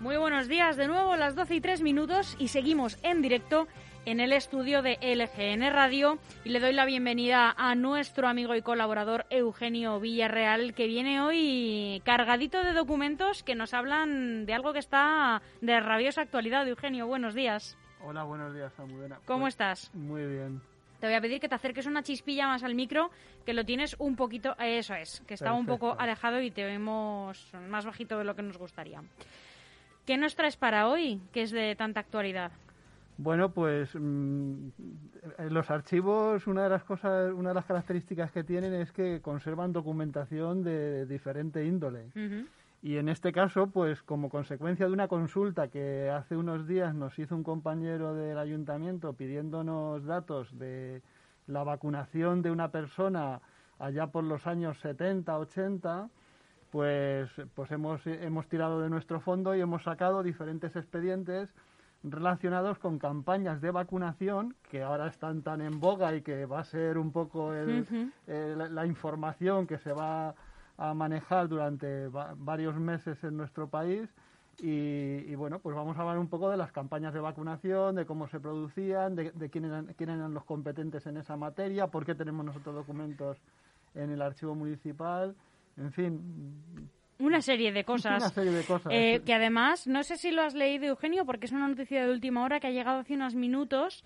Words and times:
Muy 0.00 0.16
buenos 0.16 0.48
días, 0.48 0.76
de 0.78 0.88
nuevo 0.88 1.14
las 1.16 1.34
12 1.34 1.56
y 1.56 1.60
3 1.60 1.82
minutos 1.82 2.34
y 2.38 2.48
seguimos 2.48 2.98
en 3.02 3.20
directo 3.20 3.68
en 4.06 4.20
el 4.20 4.32
estudio 4.32 4.82
de 4.82 4.98
LGN 5.00 5.70
Radio 5.72 6.18
y 6.44 6.50
le 6.50 6.60
doy 6.60 6.72
la 6.72 6.84
bienvenida 6.84 7.54
a 7.56 7.74
nuestro 7.74 8.28
amigo 8.28 8.54
y 8.54 8.62
colaborador 8.62 9.26
Eugenio 9.30 10.00
Villarreal 10.00 10.74
que 10.74 10.86
viene 10.86 11.20
hoy 11.20 12.00
cargadito 12.04 12.62
de 12.64 12.72
documentos 12.72 13.42
que 13.42 13.54
nos 13.54 13.74
hablan 13.74 14.46
de 14.46 14.54
algo 14.54 14.72
que 14.72 14.78
está 14.78 15.42
de 15.60 15.80
rabiosa 15.80 16.22
actualidad. 16.22 16.66
Eugenio, 16.66 17.06
buenos 17.06 17.34
días. 17.34 17.76
Hola, 18.02 18.24
buenos 18.24 18.54
días, 18.54 18.72
Almudena. 18.78 19.20
¿Cómo 19.26 19.40
Pues, 19.40 19.54
estás? 19.54 19.94
Muy 19.94 20.24
bien. 20.26 20.62
Te 21.00 21.06
voy 21.06 21.14
a 21.14 21.20
pedir 21.20 21.40
que 21.40 21.48
te 21.48 21.54
acerques 21.54 21.86
una 21.86 22.02
chispilla 22.02 22.46
más 22.46 22.62
al 22.62 22.74
micro, 22.74 23.10
que 23.46 23.54
lo 23.54 23.64
tienes 23.64 23.96
un 23.98 24.16
poquito, 24.16 24.54
eso 24.58 24.94
es, 24.94 25.22
que 25.26 25.32
está 25.34 25.54
un 25.54 25.64
poco 25.64 25.96
alejado 25.98 26.42
y 26.42 26.50
te 26.50 26.62
vemos 26.62 27.50
más 27.68 27.86
bajito 27.86 28.18
de 28.18 28.24
lo 28.24 28.34
que 28.34 28.42
nos 28.42 28.58
gustaría. 28.58 29.02
¿Qué 30.04 30.18
nos 30.18 30.34
traes 30.34 30.56
para 30.56 30.88
hoy, 30.88 31.20
que 31.32 31.42
es 31.42 31.52
de 31.52 31.74
tanta 31.74 32.00
actualidad? 32.00 32.52
Bueno, 33.22 33.52
pues 33.52 33.94
mm, 33.94 34.68
los 35.50 35.70
archivos 35.70 36.46
una 36.46 36.62
de 36.62 36.70
las 36.70 36.84
cosas, 36.84 37.30
una 37.34 37.50
de 37.50 37.54
las 37.54 37.66
características 37.66 38.32
que 38.32 38.44
tienen 38.44 38.72
es 38.72 38.92
que 38.92 39.20
conservan 39.20 39.74
documentación 39.74 40.64
de 40.64 41.04
diferente 41.04 41.62
índole. 41.66 42.06
Y 42.80 42.96
en 42.96 43.10
este 43.10 43.30
caso, 43.30 43.66
pues 43.66 44.02
como 44.02 44.30
consecuencia 44.30 44.86
de 44.86 44.92
una 44.92 45.06
consulta 45.06 45.68
que 45.68 46.08
hace 46.08 46.34
unos 46.34 46.66
días 46.66 46.94
nos 46.94 47.18
hizo 47.18 47.36
un 47.36 47.42
compañero 47.42 48.14
del 48.14 48.38
ayuntamiento 48.38 49.12
pidiéndonos 49.12 50.02
datos 50.06 50.58
de 50.58 51.02
la 51.46 51.62
vacunación 51.62 52.40
de 52.40 52.50
una 52.50 52.70
persona 52.70 53.42
allá 53.78 54.06
por 54.06 54.24
los 54.24 54.46
años 54.46 54.80
70, 54.80 55.36
80, 55.36 56.08
pues, 56.70 57.28
pues 57.54 57.70
hemos, 57.70 58.00
hemos 58.06 58.48
tirado 58.48 58.80
de 58.80 58.88
nuestro 58.88 59.20
fondo 59.20 59.54
y 59.54 59.60
hemos 59.60 59.82
sacado 59.82 60.22
diferentes 60.22 60.74
expedientes 60.74 61.50
relacionados 62.02 62.78
con 62.78 62.98
campañas 62.98 63.60
de 63.60 63.70
vacunación 63.70 64.54
que 64.70 64.82
ahora 64.82 65.06
están 65.08 65.42
tan 65.42 65.60
en 65.60 65.80
boga 65.80 66.14
y 66.14 66.22
que 66.22 66.46
va 66.46 66.60
a 66.60 66.64
ser 66.64 66.96
un 66.98 67.12
poco 67.12 67.52
el- 67.52 67.84
la, 68.26 68.68
la 68.68 68.86
información 68.86 69.66
que 69.66 69.78
se 69.78 69.92
va 69.92 70.34
a 70.78 70.94
manejar 70.94 71.48
durante 71.48 72.08
va- 72.08 72.34
varios 72.36 72.74
meses 72.76 73.22
en 73.24 73.36
nuestro 73.36 73.68
país. 73.68 74.08
Y, 74.62 75.24
y, 75.26 75.34
bueno, 75.36 75.58
pues 75.58 75.74
vamos 75.74 75.96
a 75.96 76.02
hablar 76.02 76.18
un 76.18 76.28
poco 76.28 76.50
de 76.50 76.56
las 76.58 76.70
campañas 76.70 77.14
de 77.14 77.20
vacunación, 77.20 77.94
de 77.94 78.04
cómo 78.04 78.28
se 78.28 78.40
producían, 78.40 79.14
de, 79.16 79.30
de 79.32 79.48
quién, 79.48 79.64
eran, 79.64 79.86
quién 79.96 80.10
eran 80.10 80.34
los 80.34 80.44
competentes 80.44 81.06
en 81.06 81.16
esa 81.16 81.34
materia, 81.36 81.86
por 81.86 82.04
qué 82.04 82.14
tenemos 82.14 82.44
nosotros 82.44 82.74
documentos 82.74 83.38
en 83.94 84.10
el 84.10 84.20
archivo 84.20 84.54
municipal, 84.54 85.34
en 85.78 85.92
fin, 85.92 86.90
Una 87.20 87.42
serie 87.42 87.72
de 87.72 87.80
una 87.80 87.84
cosas. 87.86 88.32
serie 88.32 88.50
de 88.52 88.64
cosas. 88.64 88.92
Eh, 88.92 89.20
que 89.24 89.34
además, 89.34 89.86
no 89.86 90.02
sé 90.02 90.16
si 90.16 90.30
lo 90.30 90.42
has 90.42 90.54
leído, 90.54 90.86
Eugenio, 90.86 91.24
porque 91.24 91.46
es 91.46 91.52
una 91.52 91.68
noticia 91.68 92.04
de 92.04 92.10
última 92.10 92.42
hora 92.42 92.60
que 92.60 92.66
ha 92.66 92.70
llegado 92.70 93.00
hace 93.00 93.14
unos 93.14 93.34
minutos, 93.34 94.04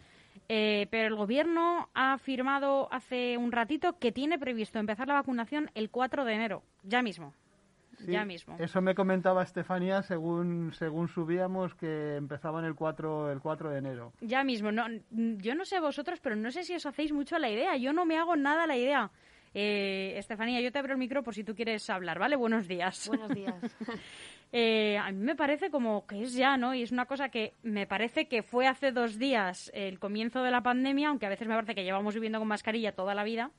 eh, 0.49 0.89
pero 0.91 1.09
el 1.09 1.15
gobierno 1.15 1.89
ha 1.95 2.15
afirmado 2.15 2.89
hace 2.93 3.39
un 3.39 3.53
ratito 3.53 3.99
que 3.99 4.13
tiene 4.13 4.39
previsto 4.39 4.79
empezar 4.79 5.09
la 5.09 5.15
vacunación 5.15 5.71
el 5.75 5.91
4 5.91 6.25
de 6.25 6.35
enero, 6.35 6.63
ya 6.83 7.03
mismo. 7.03 7.33
Sí, 8.05 8.13
ya 8.13 8.25
mismo. 8.25 8.57
Eso 8.59 8.81
me 8.81 8.95
comentaba 8.95 9.43
Estefanía 9.43 10.03
según, 10.03 10.73
según 10.73 11.09
subíamos 11.09 11.75
que 11.75 12.17
empezaban 12.17 12.65
el 12.65 12.75
4, 12.75 13.33
el 13.33 13.41
4 13.41 13.71
de 13.71 13.79
enero. 13.79 14.13
Ya 14.21 14.45
mismo. 14.45 14.73
No, 14.73 14.87
mm, 14.89 15.37
yo 15.39 15.55
no 15.55 15.65
sé 15.65 15.81
vosotros, 15.81 16.21
pero 16.21 16.37
no 16.37 16.51
sé 16.51 16.65
si 16.65 16.75
os 16.75 16.87
hacéis 16.87 17.13
mucho 17.13 17.39
la 17.39 17.51
idea. 17.51 17.77
Yo 17.77 17.93
no 17.93 18.05
me 18.05 18.19
hago 18.19 18.37
nada 18.37 18.67
la 18.67 18.77
idea. 18.77 19.11
Eh, 19.55 20.15
Estefanía, 20.19 20.61
yo 20.61 20.73
te 20.73 20.81
abro 20.81 20.93
el 20.93 20.99
micro 20.99 21.23
por 21.23 21.35
si 21.35 21.45
tú 21.45 21.55
quieres 21.55 21.89
hablar, 21.89 22.19
¿vale? 22.19 22.35
Buenos 22.35 22.67
días. 22.67 23.09
Buenos 23.09 23.31
días. 23.35 23.55
Eh, 24.57 24.97
a 24.99 25.11
mí 25.11 25.19
me 25.19 25.35
parece 25.35 25.69
como 25.69 26.07
que 26.07 26.23
es 26.23 26.35
ya, 26.35 26.57
¿no? 26.57 26.77
Y 26.77 26.83
es 26.83 26.93
una 26.93 27.07
cosa 27.07 27.29
que 27.29 27.55
me 27.65 27.89
parece 27.89 28.29
que 28.29 28.45
fue 28.45 28.69
hace 28.69 28.93
dos 28.93 29.19
días 29.19 29.69
el 29.75 29.99
comienzo 29.99 30.45
de 30.45 30.53
la 30.53 30.63
pandemia, 30.63 31.09
aunque 31.09 31.27
a 31.27 31.29
veces 31.29 31.49
me 31.49 31.55
parece 31.55 31.75
que 31.75 31.83
llevamos 31.83 32.15
viviendo 32.15 32.39
con 32.39 32.47
mascarilla 32.47 32.93
toda 32.93 33.17
la 33.17 33.25
vida. 33.25 33.51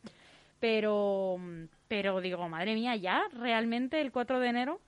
Pero, 0.62 1.38
pero 1.88 2.19
digo, 2.22 2.47
madre 2.50 2.73
mía, 2.75 2.96
ya 2.96 3.23
realmente 3.34 4.01
el 4.01 4.12
4 4.12 4.40
de 4.40 4.47
enero 4.50 4.79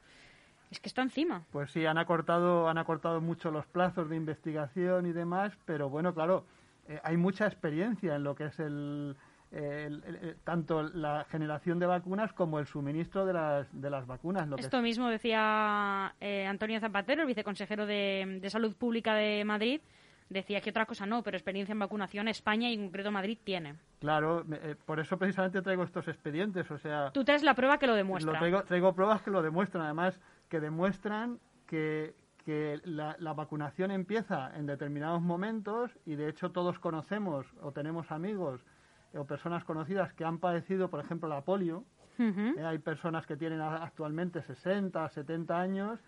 es 0.72 0.80
que 0.80 0.90
está 0.90 1.02
encima. 1.02 1.44
Pues 1.52 1.72
sí, 1.72 1.86
han 1.86 1.98
acortado, 1.98 2.68
han 2.68 2.78
acortado 2.78 3.22
mucho 3.22 3.52
los 3.52 3.66
plazos 3.68 4.10
de 4.10 4.16
investigación 4.16 5.06
y 5.06 5.14
demás, 5.14 5.54
pero 5.66 5.90
bueno, 5.90 6.14
claro, 6.14 6.46
eh, 6.90 7.00
hay 7.04 7.18
mucha 7.18 7.46
experiencia 7.48 8.16
en 8.16 8.24
lo 8.24 8.36
que 8.36 8.46
es 8.46 8.60
el, 8.60 9.16
el- 9.52 10.04
el- 10.06 10.16
el- 10.16 10.36
tanto 10.44 10.84
la 10.84 11.26
generación 11.32 11.80
de 11.80 11.86
vacunas 11.86 12.34
como 12.34 12.60
el 12.60 12.68
suministro 12.68 13.26
de 13.26 13.34
las, 13.34 13.68
de 13.82 13.90
las 13.90 14.06
vacunas. 14.06 14.48
Lo 14.48 14.58
que 14.58 14.64
Esto 14.64 14.82
mismo 14.82 15.08
decía 15.08 16.14
eh, 16.20 16.46
Antonio 16.46 16.80
Zapatero, 16.82 17.22
el 17.22 17.28
viceconsejero 17.28 17.86
de, 17.86 18.40
de 18.42 18.50
Salud 18.50 18.76
Pública 18.76 19.14
de 19.16 19.46
Madrid. 19.46 19.80
Decía 20.30 20.60
que 20.62 20.72
otra 20.72 20.86
cosa 20.86 21.06
no, 21.06 21.24
pero 21.24 21.38
experiencia 21.38 21.72
en 21.72 21.80
vacunación 21.80 22.28
España 22.28 22.70
y 22.70 22.74
en 22.74 22.84
concreto 22.86 23.12
Madrid 23.12 23.38
tiene. 23.44 23.76
Claro, 24.00 24.46
eh, 24.52 24.76
por 24.86 25.00
eso 25.00 25.18
precisamente 25.18 25.62
traigo 25.62 25.84
estos 25.84 26.08
expedientes, 26.08 26.70
o 26.70 26.78
sea, 26.78 27.12
Tú 27.12 27.24
traes 27.24 27.44
la 27.44 27.56
prueba 27.56 27.78
que 27.78 27.88
lo 27.88 27.96
demuestra. 27.96 28.34
lo 28.34 28.40
traigo, 28.40 28.64
traigo 28.64 28.94
pruebas 28.94 29.22
que 29.22 29.32
lo 29.32 29.42
demuestran, 29.42 29.86
además 29.86 30.20
que 30.50 30.60
demuestran 30.60 31.40
que, 31.66 32.14
que 32.46 32.82
la, 32.84 33.16
la 33.20 33.34
vacunación 33.34 33.92
empieza 33.92 34.52
en 34.58 34.66
determinados 34.66 35.22
momentos 35.22 35.92
y 36.06 36.16
de 36.16 36.30
hecho 36.30 36.52
todos 36.52 36.78
conocemos 36.80 37.46
o 37.62 37.72
tenemos 37.72 38.12
amigos 38.12 38.62
o 39.14 39.26
personas 39.26 39.64
conocidas 39.64 40.14
que 40.14 40.26
han 40.26 40.38
padecido, 40.40 40.90
por 40.90 41.00
ejemplo, 41.00 41.30
la 41.30 41.42
polio. 41.42 41.86
Eh, 42.20 42.64
hay 42.66 42.80
personas 42.80 43.28
que 43.28 43.38
tienen 43.38 43.62
actualmente 43.62 44.42
60, 44.42 45.08
70 45.08 45.60
años 45.60 46.00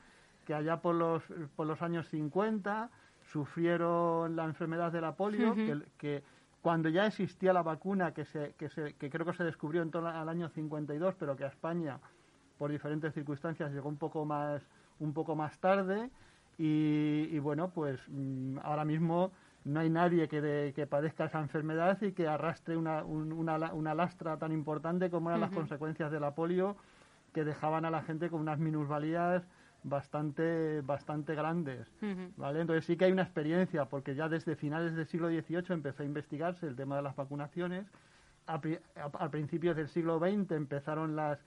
que 0.46 0.56
allá 0.56 0.78
por 0.81 0.96
los, 0.96 1.22
por 1.56 1.68
los 1.68 1.81
años 1.84 2.07
50 2.09 2.90
sufrieron 3.31 4.35
la 4.35 4.45
enfermedad 4.45 4.91
de 4.91 5.01
la 5.01 5.13
polio, 5.16 5.53
que, 5.66 5.81
que 5.97 6.23
cuando 6.62 6.90
ya 6.90 7.06
existía 7.07 7.53
la 7.53 7.63
vacuna, 7.63 8.13
que, 8.13 8.25
se, 8.25 8.53
que, 8.57 8.69
se, 8.69 8.94
que 8.95 9.09
creo 9.09 9.25
que 9.25 9.34
se 9.34 9.44
descubrió 9.44 9.81
en 9.81 9.91
torno 9.91 10.09
al 10.09 10.28
año 10.29 10.50
52, 10.50 11.16
pero 11.17 11.35
que 11.35 11.45
a 11.45 11.47
España, 11.47 12.00
por 12.57 12.72
diferentes 12.72 13.13
circunstancias, 13.13 13.72
llegó 13.72 13.88
un 13.89 13.97
poco 13.97 14.25
más, 14.25 14.62
un 15.00 15.13
poco 15.13 15.35
más 15.35 15.57
tarde. 15.59 16.09
Y, 16.57 17.29
y 17.31 17.39
bueno, 17.39 17.69
pues 17.69 18.00
mm, 18.09 18.57
ahora 18.63 18.84
mismo 18.84 19.31
no 19.63 19.79
hay 19.79 19.89
nadie 19.89 20.28
que, 20.28 20.41
de- 20.41 20.73
que 20.73 20.85
padezca 20.88 21.25
esa 21.25 21.39
enfermedad 21.39 22.01
y 22.01 22.12
que 22.12 22.28
arrastre 22.28 22.75
una, 22.75 23.03
un- 23.06 23.31
una, 23.31 23.73
una 23.73 23.94
lastra 23.95 24.38
tan 24.38 24.51
importante 24.51 25.09
como 25.09 25.29
eran 25.29 25.39
las 25.41 25.51
consecuencias 25.56 26.12
de 26.12 26.19
la 26.19 26.35
polio, 26.35 26.75
que 27.34 27.45
dejaban 27.45 27.85
a 27.85 27.91
la 27.91 28.01
gente 28.01 28.29
con 28.29 28.41
unas 28.41 28.59
minusvalías 28.59 29.44
bastante, 29.84 30.81
bastante 30.81 31.35
grandes. 31.35 31.88
Ujú. 32.01 32.31
¿vale? 32.38 32.62
Entonces 32.62 32.86
sí 32.86 32.98
que 32.98 33.06
hay 33.06 33.12
una 33.12 33.24
experiencia, 33.24 33.86
porque 33.86 34.15
ya 34.15 34.30
desde 34.30 34.56
finales 34.56 34.95
del 34.95 35.06
siglo 35.07 35.30
XVIII 35.30 35.74
empezó 35.74 36.04
a 36.04 36.06
investigarse 36.06 36.68
el 36.68 36.75
tema 36.75 36.98
de 36.98 37.01
las 37.04 37.15
vacunaciones. 37.15 37.86
A- 38.48 38.59
a 39.19 39.30
principios 39.30 39.75
del 39.75 39.89
siglo 39.89 40.19
XX 40.19 40.51
empezaron 40.56 41.15
las, 41.15 41.39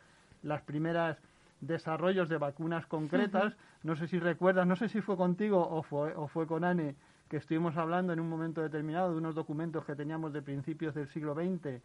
las 0.42 0.62
primeras 0.62 1.18
desarrollos 1.60 2.28
de 2.28 2.38
vacunas 2.38 2.86
concretas. 2.86 3.54
No 3.82 3.96
sé 3.96 4.06
si 4.08 4.18
recuerdas, 4.18 4.66
no 4.66 4.76
sé 4.76 4.88
si 4.88 5.00
fue 5.00 5.16
contigo 5.16 5.60
o 5.68 5.82
fue, 5.82 6.14
o 6.14 6.28
fue 6.28 6.46
con 6.46 6.64
Anne, 6.64 6.94
que 7.28 7.36
estuvimos 7.38 7.76
hablando 7.76 8.12
en 8.12 8.20
un 8.20 8.28
momento 8.28 8.60
determinado 8.60 9.10
de 9.12 9.16
unos 9.18 9.34
documentos 9.34 9.84
que 9.84 9.94
teníamos 9.96 10.32
de 10.32 10.42
principios 10.42 10.94
del 10.94 11.08
siglo 11.08 11.34
XX, 11.34 11.80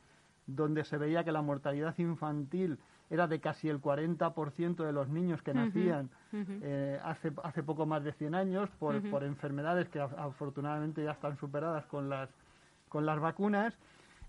donde 0.45 0.83
se 0.83 0.98
veía 0.98 1.24
que 1.24 1.31
la 1.31 1.42
mortalidad 1.42 1.95
infantil 1.98 2.77
era 3.09 3.27
de 3.27 3.39
casi 3.39 3.69
el 3.69 3.80
40% 3.81 4.83
de 4.86 4.92
los 4.92 5.07
niños 5.07 5.42
que 5.42 5.54
nacían 5.54 6.09
ujú. 6.33 6.59
eh, 6.62 7.00
hace, 7.04 7.31
hace 7.44 7.63
poco 7.63 7.86
más 7.86 8.04
de 8.04 8.12
100 8.13 8.36
años 8.36 8.69
por, 8.80 8.95
Ujú. 8.95 9.09
por 9.09 9.24
enfermedades 9.24 9.88
que 9.89 10.00
af- 10.01 10.18
afortunadamente 10.18 11.04
ya 11.04 11.12
están 11.12 11.38
superadas 11.38 11.86
con 11.86 12.09
las, 12.09 12.30
con 12.89 13.06
las 13.06 13.19
vacunas. 13.19 13.77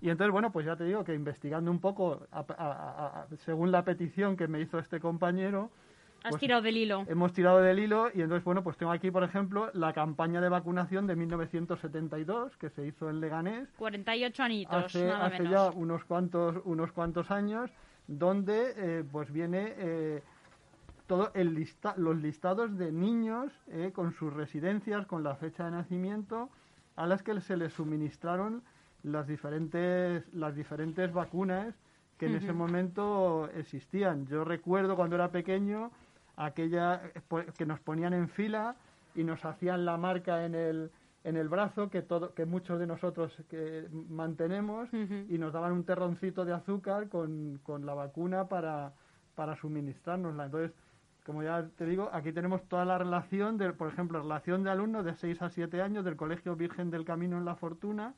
Y 0.01 0.11
entonces, 0.11 0.31
bueno, 0.31 0.53
pues 0.53 0.65
ya 0.65 0.77
te 0.77 0.85
digo 0.85 1.03
que 1.03 1.13
investigando 1.15 1.71
un 1.73 1.81
poco, 1.81 2.23
a- 2.31 2.39
a- 2.41 2.55
a- 2.57 3.23
a- 3.23 3.27
según 3.39 3.73
la 3.73 3.83
petición 3.83 4.37
que 4.37 4.47
me 4.47 4.61
hizo 4.61 4.79
este 4.79 5.01
compañero, 5.01 5.71
Has 6.23 6.31
pues 6.31 6.41
tirado 6.41 6.63
del 6.63 6.77
hilo. 6.77 7.05
hemos 7.09 7.33
tirado 7.33 7.61
del 7.61 7.79
hilo 7.81 8.09
y 8.15 8.23
entonces, 8.23 8.45
bueno, 8.45 8.63
pues 8.63 8.77
tengo 8.77 8.91
aquí, 8.93 9.11
por 9.11 9.23
ejemplo, 9.25 9.71
la 9.75 9.93
campaña 9.93 10.41
de 10.41 10.49
vacunación 10.49 11.07
de 11.09 11.15
1972 11.17 12.57
que 12.59 12.71
se 12.71 12.87
hizo 12.87 13.09
en 13.11 13.21
Leganés 13.21 13.69
48 13.77 14.43
anitos, 14.43 14.85
hace, 14.85 15.07
nada 15.07 15.27
hace 15.27 15.43
menos. 15.43 15.51
ya 15.73 15.79
unos 15.79 16.05
cuantos, 16.05 16.57
unos 16.65 16.91
cuantos 16.93 17.31
años, 17.31 17.71
donde 18.09 18.73
eh, 18.77 19.05
pues 19.11 19.31
viene 19.31 19.75
eh, 19.77 20.23
todo 21.07 21.31
el 21.35 21.55
lista, 21.55 21.95
los 21.97 22.17
listados 22.17 22.77
de 22.77 22.91
niños 22.91 23.53
eh, 23.69 23.93
con 23.95 24.13
sus 24.13 24.33
residencias, 24.33 25.07
con 25.07 25.23
la 25.23 25.37
fecha 25.37 25.67
de 25.67 25.71
nacimiento, 25.71 26.49
a 26.97 27.07
las 27.07 27.23
que 27.23 27.41
se 27.41 27.57
les 27.57 27.73
suministraron 27.75 28.63
las 29.05 29.29
diferentes, 29.29 30.25
las 30.35 30.57
diferentes 30.57 31.13
vacunas 31.13 31.75
que 32.19 32.27
en 32.27 32.35
ese 32.35 32.53
momento 32.53 33.49
existían. 33.55 34.27
Yo 34.27 34.43
recuerdo 34.45 34.97
cuando 34.97 35.15
era 35.15 35.31
pequeño 35.31 35.93
aquella 36.37 37.01
que 37.57 37.65
nos 37.65 37.79
ponían 37.79 38.13
en 38.13 38.29
fila 38.29 38.75
y 39.15 39.23
nos 39.23 39.45
hacían 39.45 39.85
la 39.85 39.97
marca 39.97 40.45
en 40.45 40.57
el, 40.57 40.91
en 41.29 41.37
el 41.37 41.51
brazo 41.51 41.91
que 41.91 42.01
todo 42.01 42.33
que 42.33 42.47
muchos 42.47 42.81
de 42.81 42.87
nosotros 42.87 43.31
que 43.51 43.87
mantenemos 44.09 44.89
y 44.95 45.37
nos 45.37 45.53
daban 45.53 45.73
un 45.73 45.85
terroncito 45.85 46.47
de 46.47 46.55
azúcar 46.55 47.11
con, 47.11 47.61
con 47.63 47.85
la 47.85 47.93
vacuna 47.93 48.49
para, 48.49 48.95
para 49.35 49.55
suministrárnosla. 49.57 50.47
Entonces, 50.47 50.73
como 51.27 51.43
ya 51.43 51.69
te 51.77 51.85
digo, 51.85 52.09
aquí 52.15 52.33
tenemos 52.33 52.63
toda 52.65 52.87
la 52.87 52.97
relación, 52.97 53.59
de, 53.59 53.75
por 53.75 53.89
ejemplo, 53.89 54.23
relación 54.23 54.65
de 54.65 54.71
alumnos 54.71 55.05
de 55.05 55.15
6 55.15 55.43
a 55.43 55.51
7 55.51 55.83
años 55.83 56.03
del 56.07 56.17
Colegio 56.17 56.57
Virgen 56.57 56.91
del 56.91 57.05
Camino 57.05 57.37
en 57.37 57.45
La 57.45 57.57
Fortuna 57.57 58.15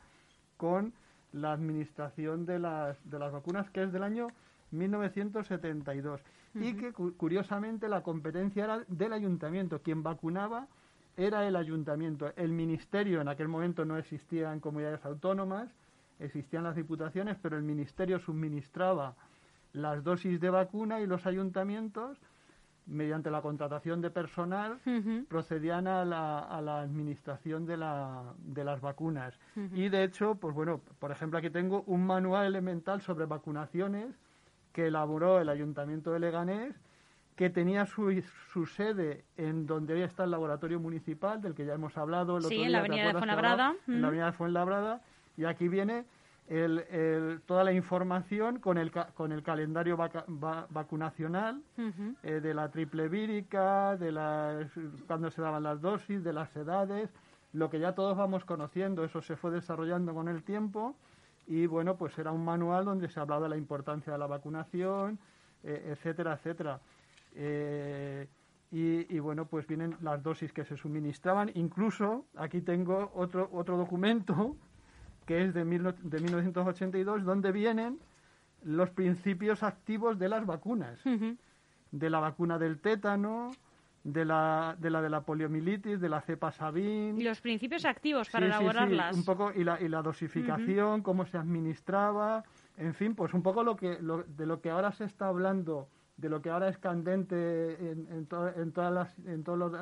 con 0.57 0.93
la 1.33 1.53
administración 1.53 2.47
de 2.47 2.61
las, 2.61 2.97
de 3.11 3.19
las 3.19 3.33
vacunas, 3.33 3.69
que 3.71 3.83
es 3.83 3.93
del 3.93 4.05
año 4.05 4.29
1972. 4.71 6.21
Y 6.55 6.75
que, 6.75 6.93
curiosamente, 6.93 7.89
la 7.89 8.05
competencia 8.05 8.65
era 8.65 8.85
del 8.87 9.13
ayuntamiento. 9.13 9.83
Quien 9.83 10.05
vacunaba 10.05 10.69
era 11.21 11.47
el 11.47 11.57
ayuntamiento. 11.57 12.33
El 12.37 12.53
ministerio 12.53 13.21
en 13.21 13.29
aquel 13.29 13.49
momento 13.49 13.85
no 13.85 13.97
existía 13.97 14.53
en 14.53 14.61
comunidades 14.61 15.05
autónomas, 15.05 15.69
existían 16.19 16.65
las 16.65 16.77
diputaciones, 16.77 17.37
pero 17.41 17.57
el 17.57 17.63
ministerio 17.63 18.19
suministraba 18.19 19.15
las 19.73 20.03
dosis 20.03 20.41
de 20.41 20.51
vacuna 20.51 21.01
y 21.01 21.07
los 21.07 21.27
ayuntamientos 21.27 22.19
mediante 22.87 23.31
la 23.31 23.41
contratación 23.41 24.01
de 24.01 24.11
personal, 24.11 24.81
procedían 25.29 25.87
a 25.87 26.05
la, 26.05 26.41
a 26.41 26.61
la 26.61 26.81
administración 26.81 27.65
de, 27.65 27.77
la, 27.77 28.35
de 28.39 28.65
las 28.65 28.81
vacunas. 28.81 29.39
Y 29.73 29.89
de 29.89 30.03
hecho, 30.05 30.35
pues 30.35 30.55
bueno, 30.55 30.81
por 30.99 31.13
ejemplo, 31.13 31.39
aquí 31.39 31.51
tengo 31.51 31.85
un 31.87 32.05
manual 32.05 32.47
elemental 32.47 33.01
sobre 33.01 33.27
vacunaciones 33.27 34.09
que 34.73 34.89
elaboró 34.89 35.41
el 35.41 35.49
Ayuntamiento 35.49 36.11
de 36.13 36.21
Leganés, 36.21 36.75
que 37.41 37.49
tenía 37.49 37.87
su, 37.87 38.23
su 38.53 38.67
sede 38.67 39.25
en 39.39 39.67
donde 39.67 39.95
hoy 39.95 40.03
está 40.03 40.25
el 40.25 40.31
laboratorio 40.31 40.79
municipal, 40.79 41.41
del 41.41 41.55
que 41.55 41.65
ya 41.65 41.73
hemos 41.73 41.97
hablado 41.97 42.37
el 42.37 42.43
sí, 42.45 42.61
en 42.61 42.73
la 42.73 42.81
avenida 42.81 43.07
de 43.07 43.15
Fuenlabrada. 43.15 43.75
En 43.89 44.03
la 44.03 44.09
avenida 44.09 44.27
de 44.27 44.33
Fuenlabrada. 44.33 45.01
Y 45.39 45.47
aquí 45.47 45.67
viene 45.67 46.05
el, 46.49 47.41
toda 47.47 47.65
la 47.65 47.73
información 47.73 48.59
con 48.59 48.77
el, 48.77 48.93
con 49.15 49.33
el 49.33 49.43
calendario 49.43 49.97
vacunacional 49.97 51.63
eh, 52.23 52.41
de 52.43 52.53
la 52.53 52.69
triple 52.69 53.09
vírica, 53.09 53.97
de 53.97 54.13
las, 54.13 54.67
cuando 55.07 55.31
se 55.31 55.41
daban 55.41 55.63
las 55.63 55.81
dosis, 55.81 56.23
de 56.23 56.35
las 56.35 56.55
edades, 56.55 57.09
lo 57.55 57.71
que 57.71 57.81
ya 57.81 57.95
todos 57.95 58.19
vamos 58.19 58.45
conociendo, 58.45 59.03
eso 59.03 59.23
se 59.23 59.37
fue 59.37 59.51
desarrollando 59.51 60.13
con 60.13 60.29
el 60.29 60.43
tiempo 60.43 60.95
y 61.47 61.65
bueno, 61.65 61.97
pues 61.97 62.19
era 62.19 62.33
un 62.33 62.45
manual 62.45 62.85
donde 62.85 63.09
se 63.09 63.19
hablaba 63.19 63.45
de 63.45 63.49
la 63.49 63.57
importancia 63.57 64.13
de 64.13 64.19
la 64.19 64.27
vacunación, 64.27 65.19
eh, 65.65 65.93
etcétera, 65.93 66.35
etcétera. 66.35 66.81
Eh, 67.35 68.27
y, 68.73 69.15
y, 69.15 69.19
bueno, 69.19 69.47
pues 69.47 69.67
vienen 69.67 69.97
las 70.01 70.23
dosis 70.23 70.53
que 70.53 70.65
se 70.65 70.77
suministraban. 70.77 71.51
Incluso 71.55 72.27
aquí 72.37 72.61
tengo 72.61 73.11
otro, 73.15 73.49
otro 73.53 73.77
documento 73.77 74.57
que 75.27 75.45
es 75.45 75.55
de, 75.55 75.65
de 75.65 76.21
1982, 76.21 77.25
donde 77.25 77.53
vienen 77.53 77.99
los 78.63 78.91
principios 78.91 79.63
activos 79.63 80.19
de 80.19 80.29
las 80.29 80.45
vacunas, 80.45 80.99
de 81.93 82.11
la 82.11 82.21
vacuna 82.21 82.59
del 82.59 82.81
tétano, 82.81 83.51
de 84.05 84.25
la, 84.25 84.77
de 84.79 84.91
la 84.91 85.03
de 85.03 85.11
la 85.11 85.21
poliomielitis, 85.23 86.01
de 86.01 86.09
la 86.09 86.21
cepa 86.21 86.53
Sabin. 86.53 87.19
Y 87.19 87.23
los 87.23 87.41
principios 87.41 87.85
activos 87.85 88.29
para 88.31 88.47
elaborarlas. 88.47 89.17
un 89.17 89.25
poco, 89.25 89.53
y 89.55 89.65
la, 89.65 89.81
y 89.81 89.89
la 89.89 90.03
dosificación, 90.03 91.03
cómo 91.03 91.27
se 91.27 91.39
administraba, 91.39 92.45
en 92.77 92.95
fin, 92.95 93.15
pues 93.15 93.35
un 93.35 93.43
poco 93.43 93.63
lo 93.63 93.77
que, 93.77 93.99
de 93.99 94.47
lo 94.47 94.61
que 94.61 94.71
ahora 94.71 94.93
se 94.93 95.05
está 95.05 95.29
hablando, 95.29 95.89
de 96.21 96.29
lo 96.29 96.43
que 96.43 96.51
ahora 96.51 96.69
es 96.69 96.79
candente 96.79 97.75
en, 97.91 98.07
en, 98.11 98.29
en 98.57 98.73
todas 98.73 98.93
las, 98.93 99.19
en 99.27 99.43
todos 99.43 99.59
los, 99.59 99.73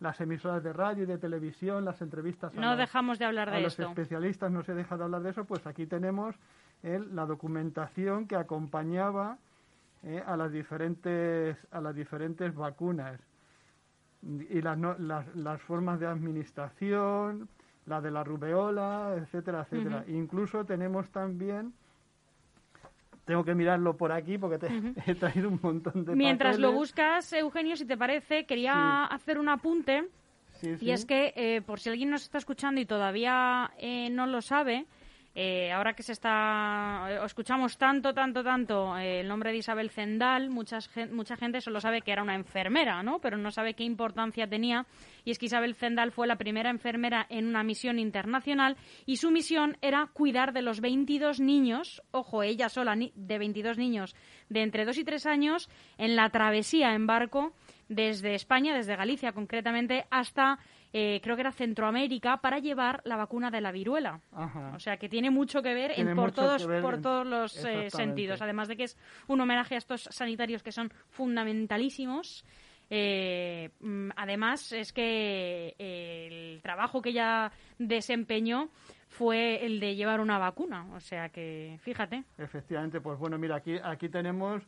las 0.00 0.20
emisoras 0.20 0.62
de 0.62 0.72
radio 0.72 1.04
y 1.04 1.06
de 1.06 1.18
televisión, 1.18 1.84
las 1.84 2.02
entrevistas. 2.02 2.52
No 2.54 2.76
dejamos 2.76 3.18
de 3.18 3.24
hablar 3.24 3.50
de 3.50 3.56
a 3.56 3.60
los 3.60 3.78
especialistas, 3.78 4.50
no 4.50 4.62
se 4.62 4.74
deja 4.74 4.96
de 4.96 5.04
hablar 5.04 5.22
de 5.22 5.30
eso, 5.30 5.44
pues 5.44 5.66
aquí 5.66 5.86
tenemos 5.86 6.34
la 6.82 7.26
documentación 7.26 8.26
que 8.26 8.36
acompañaba 8.36 9.38
eh, 10.02 10.22
a 10.26 10.36
las 10.36 10.50
diferentes 10.50 11.56
a 11.70 11.80
las 11.80 11.94
diferentes 11.94 12.52
vacunas 12.54 13.20
y 14.22 14.60
las, 14.60 14.78
las, 14.98 15.36
las, 15.36 15.62
formas 15.62 16.00
de 16.00 16.06
administración, 16.06 17.48
la 17.86 18.00
de 18.00 18.10
la 18.10 18.24
rubeola, 18.24 19.14
etcétera, 19.16 19.62
etcétera. 19.62 20.04
Incluso 20.08 20.64
tenemos 20.64 21.10
también 21.10 21.72
tengo 23.24 23.44
que 23.44 23.54
mirarlo 23.54 23.96
por 23.96 24.12
aquí 24.12 24.38
porque 24.38 24.58
te, 24.58 24.66
he 25.06 25.14
traído 25.14 25.48
un 25.48 25.60
montón 25.62 26.04
de 26.04 26.16
Mientras 26.16 26.58
lo 26.58 26.72
buscas, 26.72 27.32
Eugenio, 27.32 27.76
si 27.76 27.84
te 27.84 27.96
parece, 27.96 28.46
quería 28.46 29.04
hacer 29.04 29.38
un 29.38 29.48
apunte. 29.48 30.08
y 30.80 30.90
es 30.90 31.04
que, 31.04 31.32
eh, 31.36 31.62
por 31.62 31.80
si 31.80 31.90
alguien 31.90 32.10
nos 32.10 32.22
está 32.22 32.38
escuchando 32.38 32.80
y 32.80 32.86
todavía 32.86 33.72
eh, 33.78 34.10
no 34.10 34.26
lo 34.26 34.42
sabe, 34.42 34.86
eh, 35.34 35.72
ahora 35.72 35.94
que 35.94 36.02
se 36.02 36.12
está, 36.12 37.06
eh, 37.08 37.18
escuchamos 37.24 37.78
tanto, 37.78 38.12
tanto, 38.12 38.44
tanto 38.44 38.98
eh, 38.98 39.20
el 39.20 39.28
nombre 39.28 39.50
de 39.50 39.56
Isabel 39.58 39.88
Zendal, 39.88 40.50
mucha 40.50 40.80
gente 41.36 41.62
solo 41.62 41.80
sabe 41.80 42.02
que 42.02 42.12
era 42.12 42.22
una 42.22 42.34
enfermera, 42.34 43.02
¿no? 43.02 43.18
Pero 43.18 43.38
no 43.38 43.50
sabe 43.50 43.72
qué 43.72 43.82
importancia 43.82 44.46
tenía. 44.46 44.86
Y 45.24 45.30
es 45.30 45.38
que 45.38 45.46
Isabel 45.46 45.74
Zendal 45.74 46.12
fue 46.12 46.26
la 46.26 46.36
primera 46.36 46.68
enfermera 46.68 47.26
en 47.30 47.46
una 47.46 47.62
misión 47.62 47.98
internacional 47.98 48.76
y 49.06 49.16
su 49.16 49.30
misión 49.30 49.78
era 49.80 50.10
cuidar 50.12 50.52
de 50.52 50.60
los 50.60 50.80
22 50.80 51.40
niños, 51.40 52.02
ojo, 52.10 52.42
ella 52.42 52.68
sola, 52.68 52.94
de 52.94 53.38
22 53.38 53.78
niños 53.78 54.14
de 54.50 54.62
entre 54.62 54.84
2 54.84 54.98
y 54.98 55.04
3 55.04 55.26
años, 55.26 55.70
en 55.96 56.14
la 56.14 56.28
travesía 56.28 56.94
en 56.94 57.06
barco 57.06 57.54
desde 57.88 58.34
España, 58.34 58.74
desde 58.74 58.96
Galicia 58.96 59.32
concretamente, 59.32 60.06
hasta 60.10 60.58
eh, 60.92 61.20
creo 61.22 61.36
que 61.36 61.42
era 61.42 61.52
Centroamérica, 61.52 62.38
para 62.38 62.58
llevar 62.58 63.00
la 63.04 63.16
vacuna 63.16 63.50
de 63.50 63.60
la 63.60 63.72
viruela. 63.72 64.20
O 64.74 64.78
sea 64.78 64.98
que 64.98 65.08
tiene 65.08 65.30
mucho 65.30 65.62
que 65.62 65.72
ver 65.72 65.92
en, 65.96 66.14
por, 66.14 66.32
todos, 66.32 66.66
por 66.66 67.00
todos 67.00 67.26
los 67.26 67.64
eh, 67.64 67.88
sentidos. 67.90 68.42
Además 68.42 68.68
de 68.68 68.76
que 68.76 68.84
es 68.84 68.98
un 69.26 69.40
homenaje 69.40 69.74
a 69.74 69.78
estos 69.78 70.02
sanitarios 70.10 70.62
que 70.62 70.72
son 70.72 70.92
fundamentalísimos. 71.08 72.44
Eh, 72.90 73.70
mm, 73.80 74.10
además, 74.16 74.72
es 74.72 74.92
que 74.92 75.74
el 75.78 76.60
trabajo 76.60 77.00
que 77.00 77.10
ella 77.10 77.50
desempeñó 77.78 78.68
fue 79.08 79.64
el 79.64 79.80
de 79.80 79.94
llevar 79.94 80.20
una 80.20 80.38
vacuna. 80.38 80.86
O 80.94 81.00
sea 81.00 81.30
que, 81.30 81.78
fíjate. 81.80 82.24
Efectivamente, 82.36 83.00
pues 83.00 83.18
bueno, 83.18 83.38
mira, 83.38 83.56
aquí, 83.56 83.76
aquí 83.82 84.10
tenemos 84.10 84.62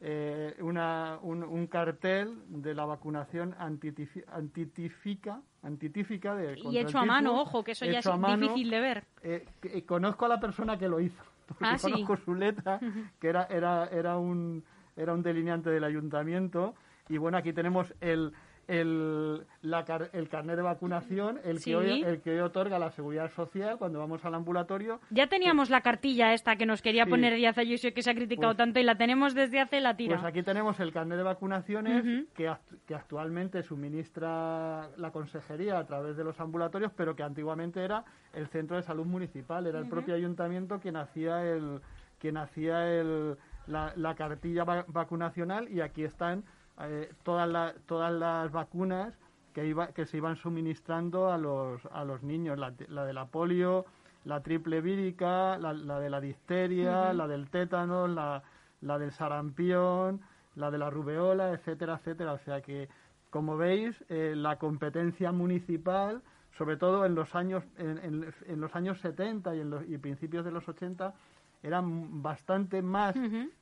eh, 0.00 0.54
una, 0.60 1.18
un, 1.22 1.66
cartel 1.66 2.38
de 2.48 2.72
la 2.72 2.84
vacunación 2.84 3.54
antitífica, 3.58 5.42
antitífica 5.62 6.36
de, 6.36 6.56
y 6.70 6.78
hecho 6.78 6.98
a 6.98 7.04
mano, 7.04 7.40
ojo, 7.40 7.64
que 7.64 7.72
eso 7.72 7.84
ya 7.84 7.98
es 7.98 8.06
difícil 8.40 8.70
de 8.70 8.80
ver. 8.80 9.04
Eh, 9.22 9.44
conozco 9.86 10.26
a 10.26 10.28
la 10.28 10.38
persona 10.38 10.78
que 10.78 10.88
lo 10.88 11.00
hizo, 11.00 11.22
porque 11.46 11.64
ah, 11.64 11.76
conozco 11.80 12.16
su 12.16 12.34
letra, 12.34 12.78
que 13.20 13.28
era, 13.28 13.46
era, 13.46 13.88
era, 13.88 14.18
un, 14.18 14.62
era 14.96 15.12
un 15.12 15.22
delineante 15.22 15.70
del 15.70 15.82
ayuntamiento. 15.82 16.74
Y 17.08 17.16
bueno, 17.16 17.38
aquí 17.38 17.52
tenemos 17.52 17.92
el, 18.00 18.32
el, 18.68 19.46
la, 19.62 19.84
el 20.12 20.28
carnet 20.28 20.56
de 20.56 20.62
vacunación, 20.62 21.40
el, 21.42 21.62
que 21.62 21.74
hoy, 21.74 22.02
el 22.02 22.20
que 22.20 22.40
otorga 22.42 22.78
la 22.78 22.90
Seguridad 22.90 23.32
Social 23.32 23.78
cuando 23.78 23.98
vamos 23.98 24.24
al 24.26 24.34
ambulatorio. 24.34 25.00
Ya 25.10 25.26
teníamos 25.26 25.70
la 25.70 25.80
cartilla 25.80 26.34
esta 26.34 26.56
que 26.56 26.66
nos 26.66 26.82
quería 26.82 27.06
poner 27.06 27.34
Díaz 27.34 27.56
Ayuso 27.56 27.88
que 27.94 28.02
se 28.02 28.10
ha 28.10 28.14
criticado 28.14 28.48
pues 28.48 28.58
tanto 28.58 28.78
y 28.78 28.82
la 28.82 28.96
tenemos 28.96 29.34
desde 29.34 29.58
hace 29.58 29.80
la 29.80 29.96
tira. 29.96 30.16
Pues 30.16 30.26
aquí 30.26 30.42
tenemos 30.42 30.78
el 30.80 30.92
carnet 30.92 31.16
de 31.16 31.24
vacunaciones 31.24 32.26
que, 32.34 32.52
que 32.86 32.94
actualmente 32.94 33.62
suministra 33.62 34.90
la 34.98 35.10
consejería 35.12 35.78
a 35.78 35.86
través 35.86 36.16
de 36.18 36.24
los 36.24 36.38
ambulatorios, 36.38 36.92
pero 36.94 37.16
que 37.16 37.22
antiguamente 37.22 37.82
era 37.82 38.04
el 38.34 38.48
centro 38.48 38.76
de 38.76 38.82
salud 38.82 39.06
municipal, 39.06 39.66
era 39.66 39.78
el 39.78 39.88
propio 39.88 40.14
ayuntamiento 40.14 40.78
quien 40.78 40.96
hacía 40.96 41.42
el 41.42 41.80
quien 42.18 42.36
hacía 42.36 42.92
el, 42.92 43.36
la, 43.68 43.92
la 43.96 44.14
cartilla 44.16 44.64
vacunacional 44.64 45.68
y 45.68 45.80
aquí 45.80 46.02
están 46.02 46.42
eh, 46.80 47.12
todas, 47.22 47.74
todas 47.86 48.12
las 48.12 48.52
vacunas 48.52 49.14
que, 49.52 49.66
iba, 49.66 49.88
que 49.88 50.06
se 50.06 50.16
iban 50.16 50.36
suministrando 50.36 51.32
a 51.32 51.38
los, 51.38 51.84
a 51.86 52.04
los 52.04 52.22
niños, 52.22 52.58
la, 52.58 52.70
de 52.70 53.12
la 53.12 53.26
polio, 53.26 53.86
la 54.24 54.42
triple 54.42 54.80
vírica, 54.80 55.58
la, 55.58 55.72
de 55.74 56.10
la 56.10 56.20
difteria, 56.20 57.12
la 57.12 57.26
del 57.26 57.50
tétano, 57.50 58.06
la, 58.06 58.42
la 58.80 58.98
del 58.98 59.12
sarampión, 59.12 60.20
la 60.54 60.70
de 60.70 60.78
la 60.78 60.90
rubeola, 60.90 61.52
etcétera, 61.52 61.94
etcétera. 61.94 62.32
O 62.34 62.38
sea 62.38 62.60
que, 62.60 62.88
como 63.30 63.56
veis, 63.56 63.96
eh, 64.08 64.34
la 64.36 64.56
competencia 64.58 65.32
municipal, 65.32 66.22
sobre 66.56 66.76
todo 66.76 67.04
en 67.04 67.14
los 67.14 67.34
años, 67.34 67.64
en, 67.78 68.32
en, 68.46 68.60
los 68.60 68.74
años 68.74 69.00
70 69.00 69.54
y 69.54 69.60
en 69.60 69.70
los 69.70 69.88
y 69.88 69.98
principios 69.98 70.44
de 70.44 70.50
los 70.50 70.68
80, 70.68 71.14
era 71.62 71.82
bastante 71.84 72.82
más 72.82 73.14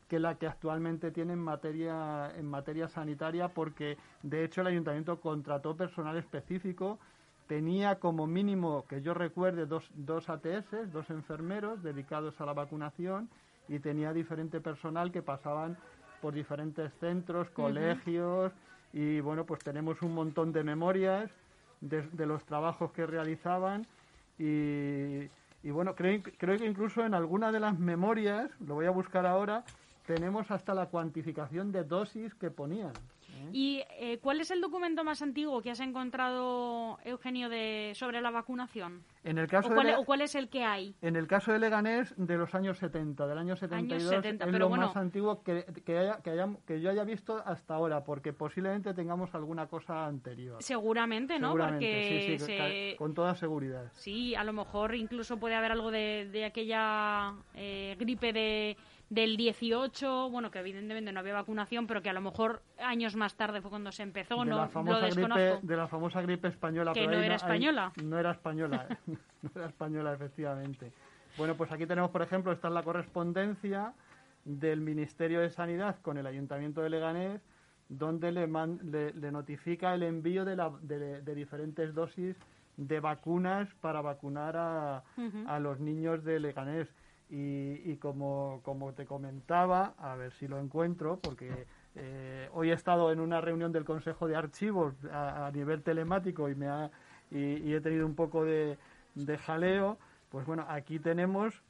que 0.08 0.18
la 0.20 0.36
que 0.36 0.46
actualmente 0.46 1.10
tiene 1.10 1.32
en 1.32 1.40
materia, 1.40 2.30
en 2.36 2.46
materia 2.46 2.88
sanitaria, 2.88 3.48
porque 3.48 3.96
de 4.22 4.44
hecho 4.44 4.60
el 4.60 4.68
ayuntamiento 4.68 5.20
contrató 5.20 5.76
personal 5.76 6.16
específico, 6.16 6.98
tenía 7.46 7.98
como 7.98 8.26
mínimo, 8.26 8.84
que 8.88 9.02
yo 9.02 9.14
recuerde, 9.14 9.66
dos, 9.66 9.90
dos 9.94 10.28
ATS, 10.28 10.92
dos 10.92 11.10
enfermeros 11.10 11.82
dedicados 11.82 12.40
a 12.40 12.46
la 12.46 12.52
vacunación, 12.52 13.28
y 13.68 13.78
tenía 13.80 14.12
diferente 14.12 14.60
personal 14.60 15.10
que 15.10 15.22
pasaban 15.22 15.76
por 16.20 16.34
diferentes 16.34 16.92
centros, 17.00 17.50
colegios, 17.50 18.52
y 18.92 19.20
bueno, 19.20 19.44
pues 19.44 19.60
tenemos 19.60 20.02
un 20.02 20.14
montón 20.14 20.52
de 20.52 20.62
memorias 20.64 21.30
de, 21.80 22.26
los 22.26 22.44
trabajos 22.44 22.92
que 22.92 23.06
realizaban 23.06 23.86
y, 24.38 25.28
bueno, 25.70 25.94
creo, 25.94 26.23
creo 26.38 26.58
que 26.58 26.66
incluso 26.66 27.04
en 27.04 27.14
alguna 27.14 27.52
de 27.52 27.61
las 27.61 27.78
memorias, 27.78 28.50
lo 28.61 28.75
voy 28.75 28.87
a 28.87 28.90
buscar 28.90 29.26
ahora, 29.26 29.64
tenemos 30.06 30.50
hasta 30.50 30.75
la 30.75 30.87
cuantificación 30.87 31.73
de 31.73 31.85
dosis 31.85 32.35
que 32.35 32.50
ponían. 32.50 32.92
¿Y 33.52 33.83
eh, 33.99 34.19
cuál 34.21 34.40
es 34.40 34.50
el 34.50 34.61
documento 34.61 35.05
más 35.05 35.23
antiguo 35.23 35.61
que 35.62 35.71
has 35.71 35.81
encontrado, 35.81 36.99
Eugenio, 37.05 37.49
de, 37.49 37.93
sobre 37.95 38.21
la 38.21 38.31
vacunación? 38.31 39.02
En 39.25 39.38
el 39.38 39.49
caso 39.49 39.69
¿O, 39.69 39.75
cuál, 39.75 39.87
de, 39.87 39.97
¿O 39.97 40.05
cuál 40.05 40.21
es 40.21 40.35
el 40.35 40.49
que 40.49 40.64
hay? 40.64 40.95
En 41.02 41.16
el 41.16 41.26
caso 41.26 41.52
de 41.52 41.59
Leganés, 41.59 42.14
de 42.16 42.37
los 42.37 42.55
años 42.55 42.78
70, 42.78 43.26
del 43.26 43.38
año 43.38 43.57
72, 43.57 44.25
es 44.25 44.59
lo 44.59 44.71
más 44.71 44.97
antiguo 44.97 45.43
que, 45.43 45.64
que, 45.85 45.99
haya, 45.99 46.23
que, 46.23 46.31
haya, 46.31 46.49
que, 46.66 46.81
yo 46.81 46.90
haya 46.90 47.05
visto 47.05 47.43
hasta 47.45 47.75
ahora, 47.75 48.05
porque 48.05 48.33
posiblemente 48.33 48.95
tengamos 48.95 49.35
alguna 49.35 49.66
cosa 49.66 50.07
anterior. 50.07 50.62
Seguramente, 50.62 51.38
¿no? 51.38 51.52
porque 51.52 52.38
sí, 52.38 52.47
sí, 52.47 52.97
con 52.97 53.14
toda 53.14 53.35
seguridad. 53.35 53.90
Sí, 53.95 54.35
a 54.35 54.45
lo 54.45 54.52
mejor 54.52 54.95
incluso 54.95 55.38
puede 55.38 55.55
haber 55.55 55.73
algo 55.73 55.90
de, 55.90 56.28
de 56.31 56.45
aquella 56.45 57.35
eh, 57.55 57.97
gripe 57.99 58.33
de 58.33 58.76
del 59.08 59.36
18, 59.36 60.30
bueno, 60.30 60.50
que 60.50 60.58
evidentemente 60.58 61.12
no 61.12 61.20
había 61.20 61.34
vacunación, 61.34 61.86
pero 61.86 62.02
que 62.02 62.10
a 62.10 62.12
lo 62.12 62.20
mejor 62.20 62.62
años 62.78 63.14
más 63.14 63.36
tarde 63.36 63.60
fue 63.60 63.70
cuando 63.70 63.92
se 63.92 64.02
empezó, 64.02 64.40
de 64.40 64.50
no 64.50 64.56
la 64.56 64.68
famosa 64.68 65.08
Gripe, 65.08 65.58
de 65.62 65.76
la 65.76 65.86
famosa 65.86 66.22
gripe 66.22 66.48
española. 66.48 66.92
Que 66.92 67.06
no 67.06 67.14
era 67.14 67.36
española. 67.36 67.92
no 68.02 68.18
era 68.18 68.32
española, 68.32 68.86
no 69.06 69.50
era 69.54 69.66
española, 69.66 70.12
efectivamente. 70.12 70.92
Bueno, 71.38 71.54
pues 71.54 71.70
aquí 71.70 71.86
tenemos, 71.86 72.10
por 72.10 72.22
ejemplo, 72.22 72.50
esta 72.50 72.68
es 72.68 72.75
la 72.75 72.82
correspondencia 72.82 73.92
del 74.44 74.80
Ministerio 74.80 75.40
de 75.40 75.50
Sanidad 75.50 75.96
con 76.02 76.18
el 76.18 76.26
Ayuntamiento 76.26 76.80
de 76.80 76.90
Leganés, 76.90 77.40
donde 77.88 78.32
le, 78.32 78.46
le, 78.46 79.32
notifica 79.32 79.94
el 79.94 80.02
envío 80.02 80.44
de, 80.44 80.56
la, 80.56 80.72
de, 80.82 81.34
diferentes 81.34 81.94
dosis 81.94 82.36
de 82.76 83.00
vacunas 83.00 83.68
para 83.80 84.00
vacunar 84.00 84.56
a, 84.56 85.02
a 85.46 85.58
los 85.60 85.78
niños 85.78 86.25
de 86.25 86.40
Leganés. 86.40 86.88
Y, 87.28 87.97
como, 87.97 88.61
como, 88.62 88.92
te 88.92 89.04
comentaba, 89.04 89.95
a 89.99 90.14
ver 90.14 90.33
si 90.33 90.47
lo 90.47 90.61
encuentro, 90.61 91.18
porque 91.21 91.66
eh, 91.97 92.49
hoy 92.52 92.71
he 92.71 92.73
estado 92.73 93.11
en 93.11 93.18
una 93.18 93.40
reunión 93.40 93.73
del 93.73 93.85
Consejo 93.85 94.28
de 94.28 94.37
Archivos 94.37 94.95
a, 95.11 95.50
nivel 95.52 95.83
telemático 95.83 96.49
y, 96.49 96.54
me 96.54 96.68
ha, 96.68 96.90
y, 97.33 97.73
he 97.73 97.80
tenido 97.80 98.06
un 98.06 98.14
poco 98.14 98.45
de, 98.45 98.78
de, 99.16 99.38
jaleo. 99.38 99.99
Pues 100.30 100.47
bueno, 100.47 100.66
aquí 100.68 101.00
tenemos, 101.00 101.62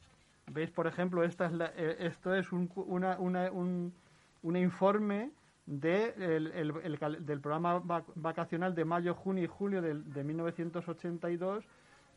veis 0.53 0.71
por 0.71 0.87
ejemplo, 0.87 1.25
esta 1.25 1.47
es 1.47 1.53
eh, 1.77 1.97
esto 2.01 2.35
es 2.35 2.53
un, 2.53 2.71
una, 2.75 3.19
una, 3.19 3.51
un, 3.51 3.95
un 4.43 4.57
informe 4.57 5.31
de 5.67 6.15
el, 6.19 6.47
el, 6.83 7.27
del 7.27 7.41
programa 7.41 7.83
vacacional 8.15 8.75
de 8.75 8.85
mayo, 8.85 9.15
junio 9.15 9.45
y 9.45 9.49
julio 9.49 9.81
de, 9.83 9.95
de 9.95 10.25
1982, 10.25 11.65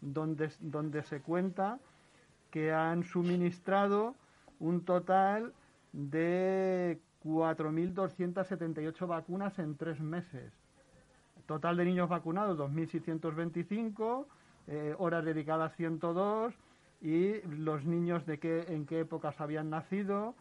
donde, 0.02 0.52
donde 0.60 1.04
se 1.04 1.22
cuenta 1.22 1.80
que 2.52 2.72
han 2.72 3.04
suministrado 3.04 4.16
un 4.60 4.84
total 4.86 5.54
de 5.94 7.00
4.278 7.24 9.08
vacunas 9.08 9.60
en 9.60 9.76
tres 9.76 10.00
meses. 10.00 10.54
Total 11.46 11.78
de 11.78 11.86
niños 11.86 12.10
vacunados 12.10 12.58
2.625, 12.58 14.26
eh, 14.68 14.96
horas 14.98 15.26
dedicadas 15.26 15.76
102 15.76 16.54
y 17.02 17.42
los 17.48 17.86
niños 17.86 18.26
de 18.26 18.40
qué, 18.40 18.66
en 18.70 18.86
qué 18.86 19.02
épocas 19.02 19.40
habían 19.42 19.70
nacido 19.70 20.36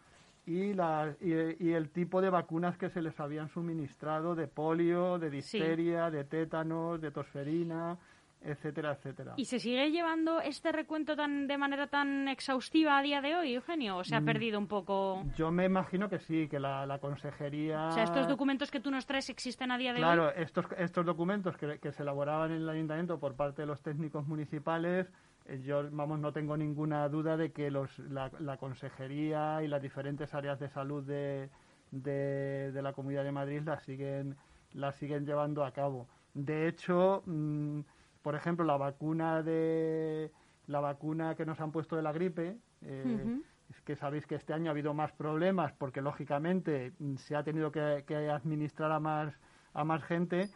y, 0.45 0.73
la, 0.73 1.15
y, 1.21 1.71
el 1.71 1.89
tipo 1.89 2.21
de 2.21 2.29
vacunas 2.29 2.77
que 2.77 2.89
se 2.89 3.01
les 3.01 3.19
habían 3.19 3.49
suministrado 3.49 4.35
de 4.35 4.47
polio, 4.47 5.19
de 5.19 5.29
difteria, 5.29 6.09
de 6.09 6.23
tétanos, 6.23 6.99
de 7.01 7.11
tosferina, 7.11 7.97
etcétera, 8.41 8.93
etcétera. 8.93 9.33
¿Y 9.37 9.45
se 9.45 9.59
sigue 9.59 9.91
llevando 9.91 10.39
este 10.39 10.71
recuento 10.71 11.15
tan 11.15 11.47
de 11.47 11.57
manera 11.57 11.87
tan 11.87 12.27
exhaustiva 12.27 12.97
a 12.97 13.01
día 13.01 13.21
de 13.21 13.35
hoy, 13.35 13.53
Eugenio? 13.53 13.97
¿O 13.97 14.03
se 14.03 14.15
ha 14.15 14.21
mm, 14.21 14.25
perdido 14.25 14.59
un 14.59 14.67
poco? 14.67 15.23
Yo 15.35 15.51
me 15.51 15.65
imagino 15.65 16.09
que 16.09 16.19
sí, 16.19 16.47
que 16.47 16.59
la, 16.59 16.97
consejería... 17.01 17.87
O 17.87 17.91
sea, 17.91 18.03
estos 18.03 18.27
documentos 18.27 18.71
que 18.71 18.79
tú 18.79 18.91
nos 18.91 19.05
traes 19.05 19.29
existen 19.29 19.71
a 19.71 19.77
día 19.77 19.91
de 19.91 19.99
hoy. 19.99 20.03
Claro, 20.03 20.33
estos, 20.33 20.65
estos 20.77 21.05
documentos 21.05 21.57
que, 21.57 21.79
que, 21.79 21.91
se 21.91 22.03
elaboraban 22.03 22.51
en 22.51 22.61
el 22.61 22.69
ayuntamiento 22.69 23.19
por 23.19 23.35
parte 23.35 23.63
de 23.63 23.65
los 23.65 23.81
técnicos 23.81 24.25
municipales, 24.25 25.11
eh, 25.45 25.61
yo, 25.61 25.89
vamos, 25.91 26.19
no 26.19 26.31
tengo 26.31 26.55
ninguna 26.55 27.07
duda 27.09 27.35
de 27.35 27.51
que 27.51 27.69
los, 27.69 27.99
la, 27.99 28.31
la 28.39 28.57
consejería 28.57 29.61
y 29.63 29.67
las 29.67 29.81
diferentes 29.81 30.33
áreas 30.33 30.59
de 30.59 30.69
salud 30.69 31.03
de, 31.03 31.49
de, 31.91 32.71
de 32.71 32.81
la 32.81 32.93
Comunidad 32.93 33.25
de 33.25 33.31
Madrid 33.33 33.61
las 33.65 33.83
siguen, 33.83 34.37
las 34.73 34.95
siguen 34.95 35.25
llevando 35.25 35.65
a 35.65 35.71
cabo. 35.71 36.07
De 36.33 36.69
hecho... 36.69 37.21
Mmm, 37.25 37.81
por 38.21 38.35
ejemplo, 38.35 38.65
la 38.65 38.77
vacuna 38.77 39.41
de 39.43 40.31
la 40.67 40.79
vacuna 40.79 41.35
que 41.35 41.45
nos 41.45 41.59
han 41.59 41.71
puesto 41.71 41.95
de 41.95 42.03
la 42.03 42.11
gripe, 42.11 42.57
eh, 42.81 43.39
es 43.69 43.81
que 43.81 43.95
sabéis 43.95 44.25
que 44.25 44.35
este 44.35 44.53
año 44.53 44.69
ha 44.69 44.71
habido 44.71 44.93
más 44.93 45.11
problemas 45.11 45.73
porque 45.73 46.01
lógicamente 46.01 46.93
mm, 46.99 47.15
se 47.15 47.35
ha 47.35 47.43
tenido 47.43 47.71
que, 47.71 48.03
administrar 48.31 48.91
a 48.91 48.99
más 48.99 49.33
a 49.73 49.83
más 49.83 50.03
gente. 50.03 50.49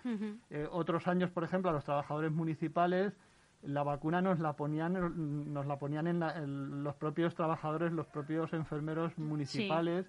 Eh, 0.49 0.67
otros 0.71 1.07
años, 1.07 1.29
por 1.29 1.43
ejemplo, 1.43 1.69
a 1.69 1.73
los 1.73 1.83
trabajadores 1.83 2.31
municipales 2.31 3.13
la 3.63 3.83
vacuna 3.83 4.21
nos 4.21 4.39
la 4.39 4.53
ponían 4.53 5.53
nos 5.53 5.65
la 5.65 5.79
ponían 5.79 6.07
en, 6.07 6.83
los 6.83 6.95
propios 6.95 7.33
trabajadores, 7.33 7.91
los 7.91 8.07
propios 8.07 8.53
enfermeros 8.53 9.17
municipales. 9.17 10.05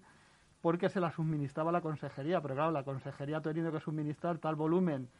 porque 0.60 0.88
se 0.88 0.98
la 0.98 1.12
suministraba 1.12 1.70
la 1.70 1.82
consejería, 1.82 2.40
pero 2.40 2.54
claro, 2.54 2.70
la 2.70 2.84
consejería 2.84 3.36
ha 3.36 3.42
tenido 3.42 3.70
que 3.70 3.80
suministrar 3.80 4.38
tal 4.38 4.54
volumen 4.54 5.10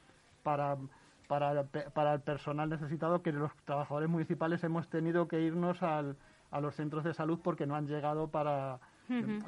para 0.43 0.79
para, 1.27 1.65
para 1.65 2.15
el 2.15 2.21
personal 2.21 2.69
necesitado 2.69 3.23
que 3.23 3.33
los 3.33 3.55
trabajadores 3.65 4.09
municipales 4.09 4.63
hemos 4.65 4.89
tenido 4.89 5.29
que 5.29 5.41
irnos 5.41 5.83
al, 5.83 6.17
a 6.51 6.61
los 6.61 6.75
centros 6.75 7.05
de 7.05 7.15
salud 7.15 7.41
porque 7.43 7.67
no 7.67 7.77
han 7.77 7.87
llegado 7.87 8.29
para... 8.29 8.79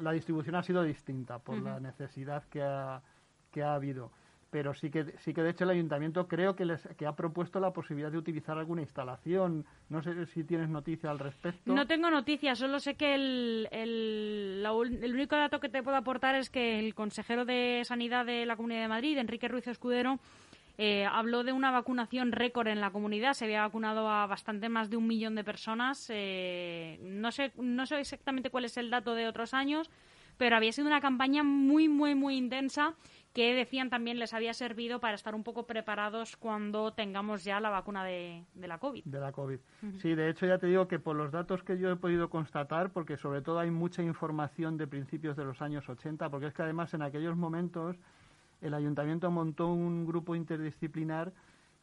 La 0.01 0.11
distribución 0.11 0.55
ha 0.55 0.61
sido 0.61 0.83
distinta 0.83 1.39
por 1.39 1.57
la 1.57 1.79
necesidad 1.79 2.43
que 2.43 2.61
ha, 2.61 3.01
que 3.51 3.63
ha 3.63 3.73
habido. 3.73 4.11
Pero 4.51 4.73
sí 4.73 4.91
que 4.91 5.03
sí 5.17 5.33
que 5.33 5.41
de 5.41 5.49
hecho 5.49 5.63
el 5.63 5.71
ayuntamiento 5.71 6.27
creo 6.27 6.55
que 6.55 6.63
les 6.63 6.87
que 6.95 7.05
ha 7.05 7.15
propuesto 7.15 7.59
la 7.59 7.71
posibilidad 7.73 8.11
de 8.11 8.19
utilizar 8.19 8.57
alguna 8.57 8.81
instalación. 8.81 9.65
No 9.89 10.01
sé 10.03 10.25
si 10.27 10.43
tienes 10.43 10.69
noticia 10.69 11.09
al 11.09 11.19
respecto. 11.19 11.73
No 11.73 11.87
tengo 11.87 12.09
noticia 12.11 12.55
solo 12.55 12.79
sé 12.79 12.95
que 12.95 13.15
el, 13.15 13.67
el, 13.71 14.63
el 15.01 15.13
único 15.13 15.35
dato 15.35 15.59
que 15.59 15.69
te 15.69 15.81
puedo 15.81 15.97
aportar 15.97 16.35
es 16.35 16.49
que 16.49 16.79
el 16.79 16.93
consejero 16.93 17.43
de 17.43 17.81
sanidad 17.83 18.25
de 18.25 18.45
la 18.45 18.55
Comunidad 18.55 18.81
de 18.83 18.87
Madrid 18.87 19.17
Enrique 19.17 19.47
Ruiz 19.47 19.67
Escudero 19.67 20.19
eh, 20.77 21.05
habló 21.05 21.43
de 21.43 21.53
una 21.53 21.71
vacunación 21.71 22.31
récord 22.31 22.67
en 22.67 22.81
la 22.81 22.91
comunidad. 22.91 23.33
Se 23.33 23.45
había 23.45 23.61
vacunado 23.61 24.09
a 24.09 24.27
bastante 24.27 24.69
más 24.69 24.89
de 24.89 24.97
un 24.97 25.07
millón 25.07 25.35
de 25.35 25.43
personas. 25.43 26.07
Eh, 26.09 26.99
no, 27.01 27.31
sé, 27.31 27.51
no 27.57 27.85
sé 27.85 27.99
exactamente 27.99 28.49
cuál 28.51 28.65
es 28.65 28.77
el 28.77 28.91
dato 28.91 29.15
de 29.15 29.27
otros 29.27 29.53
años, 29.55 29.89
pero 30.37 30.55
había 30.55 30.71
sido 30.71 30.87
una 30.87 31.01
campaña 31.01 31.43
muy, 31.43 31.89
muy, 31.89 32.13
muy 32.13 32.37
intensa 32.37 32.93
que 33.33 33.53
decían 33.53 33.91
también 33.91 34.17
les 34.17 34.33
había 34.33 34.53
servido 34.53 34.99
para 34.99 35.13
estar 35.13 35.35
un 35.35 35.43
poco 35.43 35.67
preparados 35.67 36.37
cuando 36.37 36.93
tengamos 36.93 37.43
ya 37.43 37.59
la 37.59 37.69
vacuna 37.69 38.03
de, 38.03 38.43
la 38.55 38.79
COVID. 38.79 39.03
De 39.05 39.19
la 39.19 39.31
COVID. 39.31 39.59
Sí, 39.99 40.15
de 40.15 40.29
hecho 40.29 40.47
ya 40.47 40.57
te 40.57 40.65
digo 40.65 40.87
que 40.87 40.97
por 40.97 41.15
los 41.15 41.31
datos 41.31 41.61
que 41.61 41.77
yo 41.77 41.91
he 41.91 41.95
podido 41.97 42.31
constatar, 42.31 42.91
porque 42.91 43.15
sobre 43.15 43.43
todo 43.43 43.59
hay 43.59 43.69
mucha 43.69 44.01
información 44.01 44.77
de 44.77 44.87
principios 44.87 45.37
de 45.37 45.45
los 45.45 45.61
años 45.61 45.87
80, 45.87 46.29
porque 46.31 46.47
es 46.47 46.53
que 46.55 46.63
además 46.63 46.95
en 46.95 47.03
aquellos 47.03 47.37
momentos 47.37 47.95
el 48.61 48.73
ayuntamiento 48.73 49.29
montó 49.31 49.67
un 49.67 50.05
grupo 50.05 50.35
interdisciplinar 50.35 51.33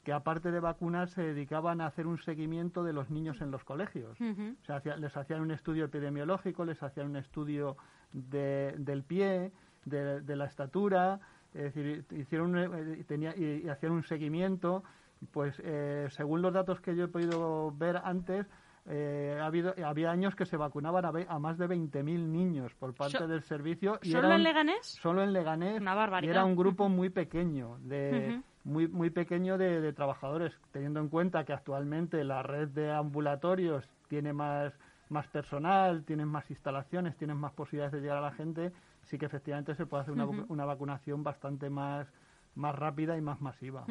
que 0.05 0.13
aparte 0.13 0.51
de 0.51 0.61
vacunar 0.61 1.09
se 1.09 1.23
dedicaban 1.23 1.81
a 1.81 1.87
hacer 1.87 2.07
un 2.07 2.19
seguimiento 2.19 2.85
de 2.85 2.93
los 2.93 3.11
niños 3.11 3.41
en 3.41 3.51
los 3.51 3.65
colegios. 3.65 4.19
o 4.21 4.65
sea, 4.65 4.81
les 4.97 5.17
hacían 5.17 5.41
un 5.41 5.51
estudio 5.51 5.87
epidemiológico, 5.87 6.65
les 6.65 6.83
hacían 6.83 7.07
un 7.09 7.17
estudio 7.17 7.77
del 8.13 9.03
pie, 9.03 9.51
de, 9.85 10.37
la 10.37 10.45
estatura, 10.45 11.21
es 11.55 11.75
decir, 11.75 12.05
hicieron 12.11 12.57
eh, 12.57 13.05
tenía, 13.07 13.35
y, 13.37 13.67
hacían 13.69 13.93
un 13.93 14.05
seguimiento. 14.05 14.85
Pues 15.33 15.59
eh, 15.65 16.07
según 16.11 16.43
los 16.43 16.53
datos 16.53 16.81
que 16.83 16.95
yo 16.95 17.05
he 17.05 17.09
podido 17.09 17.73
ver 17.73 17.97
antes, 18.05 18.47
eh, 18.87 19.39
ha 19.41 19.47
habido, 19.47 19.75
había 19.85 20.11
años 20.11 20.35
que 20.35 20.45
se 20.45 20.57
vacunaban 20.57 21.05
a, 21.05 21.39
más 21.39 21.57
de 21.57 21.69
20.000 21.69 22.05
niños 22.05 22.75
por 22.75 22.95
parte 22.95 23.27
del 23.27 23.43
servicio. 23.43 23.99
Y 24.03 24.11
¿Solo 24.11 24.33
en 24.33 24.43
Leganés? 24.43 24.87
Solo 24.87 25.23
en 25.23 25.33
Leganés. 25.33 25.81
Y 26.29 26.31
era 26.31 26.45
un 26.45 26.55
grupo 26.55 26.89
muy 26.91 27.09
pequeño, 27.09 27.79
de, 27.81 28.43
muy, 28.63 28.87
muy 28.89 29.09
pequeño 29.09 29.57
de, 29.57 29.93
trabajadores, 29.95 30.53
teniendo 30.71 31.01
en 31.01 31.09
cuenta 31.09 31.45
que 31.45 31.55
actualmente 31.55 32.23
la 32.25 32.43
red 32.43 32.69
de 32.69 32.93
ambulatorios 32.93 33.89
tiene 34.09 34.35
más, 34.35 34.75
más 35.09 35.27
personal, 35.29 36.05
tienen 36.05 36.29
más 36.29 36.51
instalaciones, 36.51 37.17
tienen 37.17 37.39
más 37.39 37.53
posibilidades 37.53 37.93
de 37.93 38.01
llegar 38.01 38.19
a 38.19 38.23
la 38.23 38.33
gente, 38.33 38.73
sí 39.05 39.17
que 39.17 39.25
efectivamente 39.25 39.75
se 39.75 39.87
puede 39.87 40.03
hacer 40.03 40.13
una, 40.13 40.27
una 40.27 40.65
vacunación 40.67 41.23
bastante 41.23 41.71
más, 41.71 42.07
más 42.55 42.75
rápida 42.75 43.17
y 43.17 43.23
más 43.23 43.41
masiva. 43.41 43.87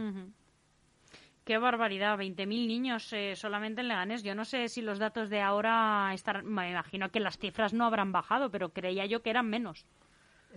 Qué 1.44 1.58
barbaridad, 1.58 2.18
20.000 2.18 2.48
niños 2.48 3.12
eh, 3.12 3.36
solamente 3.36 3.82
en 3.82 3.90
Leganés. 3.90 4.24
Yo 4.24 4.34
no 4.34 4.46
sé 4.46 4.70
si 4.70 4.82
los 4.82 4.98
datos 4.98 5.30
de 5.30 5.42
ahora 5.42 6.12
están. 6.14 6.46
Me 6.46 6.72
imagino 6.72 7.10
que 7.10 7.20
las 7.20 7.38
cifras 7.38 7.74
no 7.74 7.86
habrán 7.86 8.14
bajado, 8.14 8.50
pero 8.50 8.70
creía 8.70 9.06
yo 9.06 9.22
que 9.22 9.30
eran 9.30 9.50
menos. 9.50 9.86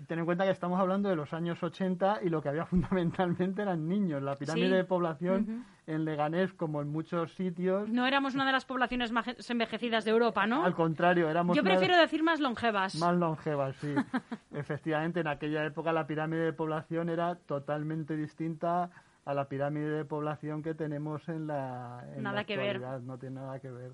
ten 0.07 0.21
en 0.21 0.25
cuenta 0.25 0.45
que 0.45 0.53
estamos 0.53 0.79
hablando 0.79 1.09
de 1.09 1.17
los 1.17 1.33
años 1.33 1.61
80 1.61 2.21
y 2.23 2.29
lo 2.29 2.41
que 2.41 2.51
había 2.51 2.67
fundamentalmente 2.67 3.63
eran 3.63 3.89
niños. 3.89 4.23
La 4.23 4.37
pirámide 4.37 4.77
de 4.77 4.85
población 4.85 5.67
en 5.89 6.05
Leganés, 6.05 6.53
como 6.53 6.81
en 6.83 6.89
muchos 6.89 7.33
sitios... 7.35 7.89
No 7.89 8.07
éramos 8.07 8.35
una 8.37 8.47
de 8.47 8.53
las 8.53 8.65
poblaciones 8.65 9.11
más 9.11 9.27
envejecidas 9.51 10.05
de 10.05 10.13
Europa, 10.13 10.47
¿no? 10.47 10.65
Al 10.65 10.75
contrario, 10.75 11.29
éramos... 11.29 11.57
Yo 11.57 11.65
prefiero 11.65 11.97
decir 11.97 12.23
más 12.23 12.39
longevas. 12.39 12.95
Más 12.97 13.17
longevas, 13.17 13.75
sí. 13.77 13.93
Efectivamente, 14.53 15.19
en 15.19 15.27
aquella 15.27 15.65
época 15.65 15.93
la 15.93 16.07
pirámide 16.07 16.43
de 16.43 16.53
población 16.53 17.09
era 17.09 17.35
totalmente 17.35 18.17
distinta 18.17 18.91
a 19.27 19.35
la 19.35 19.49
pirámide 19.49 19.91
de 19.91 20.05
población 20.05 20.63
que 20.63 20.73
tenemos 20.75 21.29
en 21.29 21.49
la, 21.49 22.03
en 22.15 22.23
nada 22.23 22.45
que 22.45 22.57
ver. 22.57 22.81
No 23.03 23.19
tiene 23.19 23.41
nada 23.41 23.59
que 23.59 23.71
ver. 23.71 23.93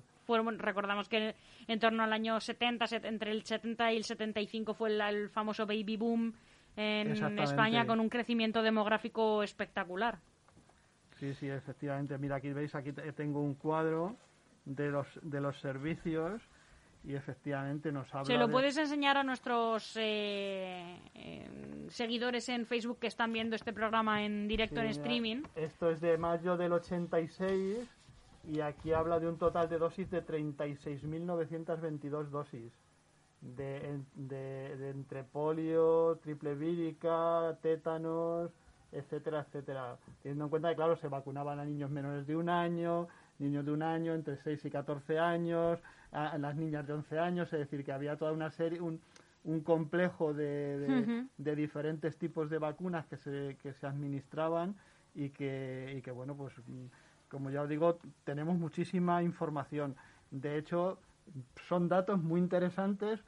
recordamos 0.59 1.09
que 1.09 1.35
en 1.67 1.79
torno 1.79 2.03
al 2.03 2.13
año 2.13 2.39
70, 2.39 2.85
entre 3.03 3.31
el 3.31 3.43
70 3.43 3.93
y 3.93 3.97
el 3.97 4.03
75 4.03 4.75
fue 4.75 4.95
el, 4.95 5.29
famoso 5.29 5.65
baby 5.65 5.97
boom 5.97 6.33
en 6.75 7.39
España 7.39 7.85
con 7.87 7.99
un 7.99 8.09
crecimiento 8.09 8.61
demográfico 8.61 9.41
espectacular. 9.41 10.19
Sí, 11.19 11.33
sí, 11.33 11.49
efectivamente. 11.49 12.17
Mira, 12.19 12.35
aquí 12.35 12.53
veis, 12.53 12.75
aquí 12.75 12.91
tengo 13.15 13.41
un 13.41 13.55
cuadro 13.55 14.15
de 14.65 14.91
los, 14.91 15.07
de 15.23 15.41
los 15.41 15.59
servicios 15.59 16.43
y 17.03 17.15
efectivamente 17.15 17.91
nos 17.91 18.13
habla. 18.13 18.25
¿Se 18.25 18.37
lo 18.37 18.49
puedes 18.49 18.77
enseñar 18.77 19.17
a 19.17 19.23
nuestros 19.23 19.97
eh, 19.97 20.99
seguidores 21.89 22.47
en 22.49 22.65
Facebook 22.65 22.99
que 22.99 23.07
están 23.07 23.33
viendo 23.33 23.55
este 23.55 23.73
programa 23.73 24.23
en 24.23 24.47
directo 24.47 24.79
en 24.79 24.87
streaming? 24.87 25.43
Esto 25.55 25.89
es 25.89 25.99
de 25.99 26.17
mayo 26.17 26.55
del 26.55 26.73
86 26.73 27.89
y 28.51 28.61
aquí 28.61 28.93
habla 28.93 29.19
de 29.19 29.27
un 29.27 29.37
total 29.37 29.69
de 29.69 29.77
dosis 29.77 30.09
de 30.09 30.25
36.922 30.25 32.29
dosis. 32.29 32.71
De, 33.41 33.99
de, 34.15 34.77
de, 34.77 34.89
entre 34.91 35.25
polio, 35.25 36.17
triple 36.23 36.55
vírica, 36.55 37.57
tétanos, 37.61 38.51
etcétera, 38.93 39.41
etcétera. 39.41 39.97
Teniendo 40.21 40.45
en 40.45 40.49
cuenta 40.49 40.69
que, 40.69 40.75
claro, 40.75 40.95
se 40.95 41.09
vacunaban 41.09 41.59
a 41.59 41.65
niños 41.65 41.91
menores 41.91 42.25
de 42.25 42.37
un 42.37 42.47
año, 42.47 43.09
niños 43.39 43.65
de 43.65 43.71
un 43.73 43.83
año, 43.83 44.13
entre 44.13 44.37
6 44.37 44.63
y 44.63 44.69
14 44.69 45.19
años, 45.19 45.79
a, 46.13 46.37
las 46.37 46.55
niñas 46.55 46.85
de 46.87 46.93
11 46.93 47.19
años, 47.19 47.53
es 47.53 47.59
decir, 47.59 47.83
que 47.83 47.91
había 47.91 48.15
toda 48.17 48.31
una 48.31 48.51
serie, 48.51 48.79
un, 48.79 49.01
un 49.43 49.61
complejo 49.61 50.33
de, 50.33 51.25
de, 51.37 51.55
diferentes 51.55 52.17
tipos 52.17 52.49
de 52.49 52.57
vacunas 52.57 53.05
que 53.07 53.17
se, 53.17 53.57
que 53.61 53.73
se 53.73 53.87
administraban 53.87 54.75
y 55.15 55.29
que, 55.29 55.95
y 55.97 56.01
que, 56.01 56.11
bueno, 56.11 56.35
pues 56.35 56.53
como 57.29 57.49
ya 57.49 57.63
os 57.63 57.69
digo, 57.69 57.97
tenemos 58.23 58.57
muchísima 58.57 59.23
información. 59.23 59.95
De 60.29 60.57
hecho, 60.57 60.99
son 61.67 61.89
datos 61.89 62.21
muy 62.21 62.39
interesantes 62.39 63.19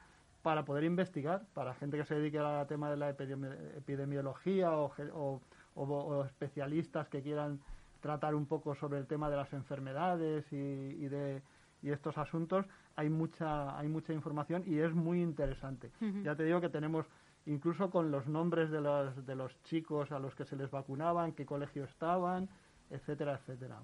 para 0.41 0.63
poder 0.63 0.83
investigar, 0.83 1.43
para 1.55 1.73
gente 1.73 1.97
que 1.97 2.05
se 2.05 2.13
dedique 2.13 2.37
al 2.37 2.67
tema 2.67 2.91
de 2.91 2.97
la 2.97 3.09
epidemiología 3.09 4.71
o, 4.73 5.41
o, 5.73 6.23
especialistas 6.23 7.09
que 7.09 7.23
quieran 7.23 7.59
tratar 7.99 8.35
un 8.35 8.45
poco 8.45 8.75
sobre 8.75 8.99
el 8.99 9.07
tema 9.07 9.29
de 9.31 9.37
las 9.37 9.51
enfermedades 9.53 10.45
y, 10.53 11.07
de 11.07 11.41
y 11.85 11.91
estos 11.91 12.17
asuntos, 12.17 12.65
hay 12.95 13.09
mucha, 13.09 13.77
hay 13.77 13.87
mucha 13.87 14.11
información 14.11 14.63
y 14.65 14.79
es 14.79 14.91
muy 14.93 15.21
interesante. 15.21 15.91
Ya 16.23 16.35
te 16.35 16.43
digo 16.43 16.59
que 16.59 16.69
tenemos 16.69 17.05
incluso 17.45 17.91
con 17.91 18.09
los 18.09 18.25
nombres 18.25 18.71
de 18.71 18.81
los, 18.81 19.23
de 19.23 19.35
los 19.35 19.61
chicos 19.65 20.11
a 20.11 20.17
los 20.17 20.33
que 20.33 20.45
se 20.45 20.55
les 20.55 20.71
vacunaban, 20.71 21.33
qué 21.33 21.45
colegio 21.45 21.83
estaban, 21.83 22.49
etcétera, 22.89 23.35
etcétera. 23.35 23.83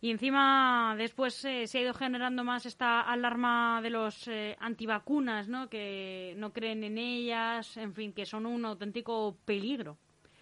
Y 0.00 0.10
encima 0.10 0.94
después 0.96 1.44
eh, 1.44 1.66
se 1.66 1.78
ha 1.78 1.82
ido 1.82 1.92
generando 1.92 2.44
más 2.44 2.64
esta 2.64 3.02
alarma 3.02 3.80
de 3.82 3.90
los 3.90 4.26
eh, 4.26 4.56
antivacunas, 4.58 5.48
¿no? 5.48 5.68
Que 5.68 6.34
no 6.38 6.50
creen 6.52 6.82
en 6.82 6.96
ellas, 6.96 7.76
en 7.76 7.92
fin, 7.92 8.14
que 8.14 8.24
son 8.24 8.46
un 8.46 8.64
auténtico 8.64 9.36
peligro. 9.44 9.98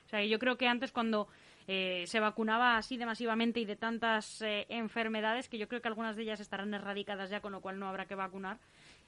O 0.07 0.09
sea, 0.09 0.25
yo 0.25 0.39
creo 0.39 0.57
que 0.57 0.69
antes 0.69 0.93
cuando 0.93 1.29
eh, 1.73 2.05
se 2.09 2.19
vacunaba 2.19 2.77
así 2.77 2.97
de 2.97 3.07
masivamente 3.07 3.61
y 3.61 3.65
de 3.65 3.77
tantas 3.77 4.43
eh, 4.43 4.67
enfermedades 4.71 5.49
que 5.49 5.57
yo 5.57 5.69
creo 5.69 5.81
que 5.81 5.87
algunas 5.87 6.17
de 6.17 6.23
ellas 6.23 6.41
estarán 6.41 6.75
erradicadas 6.75 7.31
ya, 7.31 7.41
con 7.41 7.53
lo 7.53 7.61
cual 7.61 7.79
no 7.79 7.87
habrá 7.87 8.07
que 8.07 8.17
vacunar. 8.17 8.59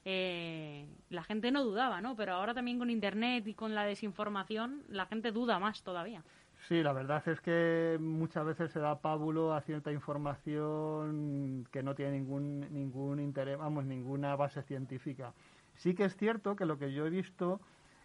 Eh, 0.05 0.87
la 1.11 1.25
gente 1.25 1.51
no 1.51 1.65
dudaba, 1.65 2.01
¿no? 2.01 2.15
Pero 2.15 2.35
ahora 2.35 2.55
también 2.55 2.79
con 2.79 2.89
Internet 2.89 3.49
y 3.49 3.55
con 3.55 3.75
la 3.75 3.85
desinformación, 3.85 4.85
la 4.89 5.07
gente 5.07 5.33
duda 5.33 5.59
más 5.59 5.83
todavía. 5.83 6.23
Sí, 6.69 6.85
la 6.85 6.93
verdad 6.93 7.27
es 7.27 7.41
que 7.41 7.99
muchas 8.01 8.47
veces 8.47 8.71
se 8.71 8.79
da 8.79 9.01
pábulo 9.01 9.55
a 9.55 9.61
cierta 9.63 9.91
información 9.91 11.67
que 11.73 11.83
no 11.83 11.97
tiene 11.97 12.13
ningún, 12.13 12.61
ningún 12.73 13.19
interés, 13.19 13.59
vamos, 13.59 13.87
ninguna 13.87 14.37
base 14.37 14.63
científica. 14.63 15.33
Sí 15.75 15.97
que 15.97 16.05
es 16.05 16.17
cierto 16.17 16.55
que 16.55 16.67
lo 16.67 16.79
que 16.79 16.93
yo 16.93 17.07
he 17.07 17.11
visto 17.11 17.61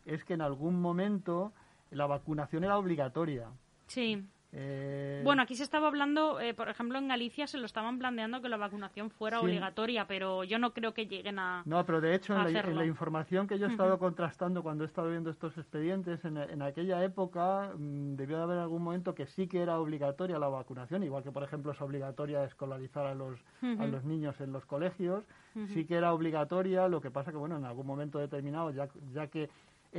es 0.07 0.25
que 0.25 0.33
en 0.33 0.41
algún 0.41 0.81
momento 0.81 1.53
la 1.91 2.07
vacunación 2.07 2.63
era 2.63 2.79
obligatoria. 2.79 3.51
Sí. 3.85 4.25
Eh, 4.53 5.21
bueno, 5.25 5.41
aquí 5.41 5.55
se 5.55 5.63
estaba 5.63 5.87
hablando, 5.87 6.39
eh, 6.39 6.53
por 6.53 6.69
ejemplo, 6.69 6.97
en 6.97 7.09
Galicia 7.09 7.47
se 7.47 7.57
lo 7.57 7.65
estaban 7.65 7.99
planteando 7.99 8.41
que 8.41 8.47
la 8.47 8.55
vacunación 8.55 9.09
fuera 9.09 9.41
obligatoria, 9.41 10.07
pero 10.07 10.43
yo 10.45 10.57
no 10.57 10.73
creo 10.73 10.93
que 10.93 11.05
lleguen 11.05 11.37
a. 11.37 11.63
No, 11.65 11.85
pero 11.85 11.99
de 11.99 12.15
hecho, 12.15 12.33
en 12.33 12.75
la, 12.75 12.85
información 12.85 13.47
que 13.47 13.59
yo 13.59 13.67
he 13.67 13.69
estado 13.69 13.99
contrastando 13.99 14.63
cuando 14.63 14.85
he 14.85 14.87
estado 14.87 15.09
viendo 15.09 15.29
estos 15.29 15.57
expedientes, 15.57 16.23
en, 16.23 16.61
aquella 16.61 17.03
época 17.03 17.73
mm, 17.77 18.15
debió 18.15 18.37
de 18.37 18.43
haber 18.43 18.59
algún 18.59 18.83
momento 18.83 19.13
que 19.13 19.27
sí 19.27 19.47
que 19.47 19.61
era 19.61 19.79
obligatoria 19.79 20.39
la 20.39 20.47
vacunación, 20.47 21.03
igual 21.03 21.23
que, 21.23 21.31
por 21.31 21.43
ejemplo, 21.43 21.73
es 21.73 21.81
obligatoria 21.81 22.45
escolarizar 22.45 23.05
a 23.05 23.15
los, 23.15 23.37
a 23.61 23.85
los 23.85 24.05
niños 24.05 24.39
en 24.39 24.53
los 24.53 24.65
colegios, 24.65 25.25
sí 25.73 25.85
que 25.85 25.95
era 25.95 26.13
obligatoria, 26.13 26.87
lo 26.87 27.01
que 27.01 27.11
pasa 27.11 27.31
que, 27.31 27.37
bueno, 27.37 27.57
en 27.57 27.65
algún 27.65 27.85
momento 27.85 28.19
determinado, 28.19 28.71
ya, 28.71 28.87
ya 29.11 29.27
que 29.27 29.49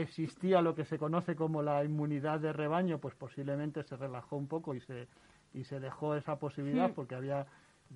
existía 0.03 0.63
lo 0.63 0.75
que 0.75 0.85
se 0.85 0.99
conoce 0.99 1.37
como 1.37 1.63
la 1.63 1.85
inmunidad 1.85 2.41
de 2.41 2.53
rebaño, 2.53 2.99
pues 2.99 3.15
posiblemente 3.15 3.83
se 3.83 3.97
relajó 3.97 4.37
un 4.37 4.49
poco 4.49 4.75
y 4.75 4.81
se, 4.81 5.09
y 5.55 5.65
se 5.65 5.81
dejó 5.81 6.15
esa 6.15 6.39
posibilidad 6.39 6.91
hmm. 6.91 6.95
porque 6.95 7.15
había 7.15 7.47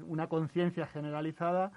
una 0.07 0.29
conciencia 0.29 0.87
generalizada, 0.87 1.73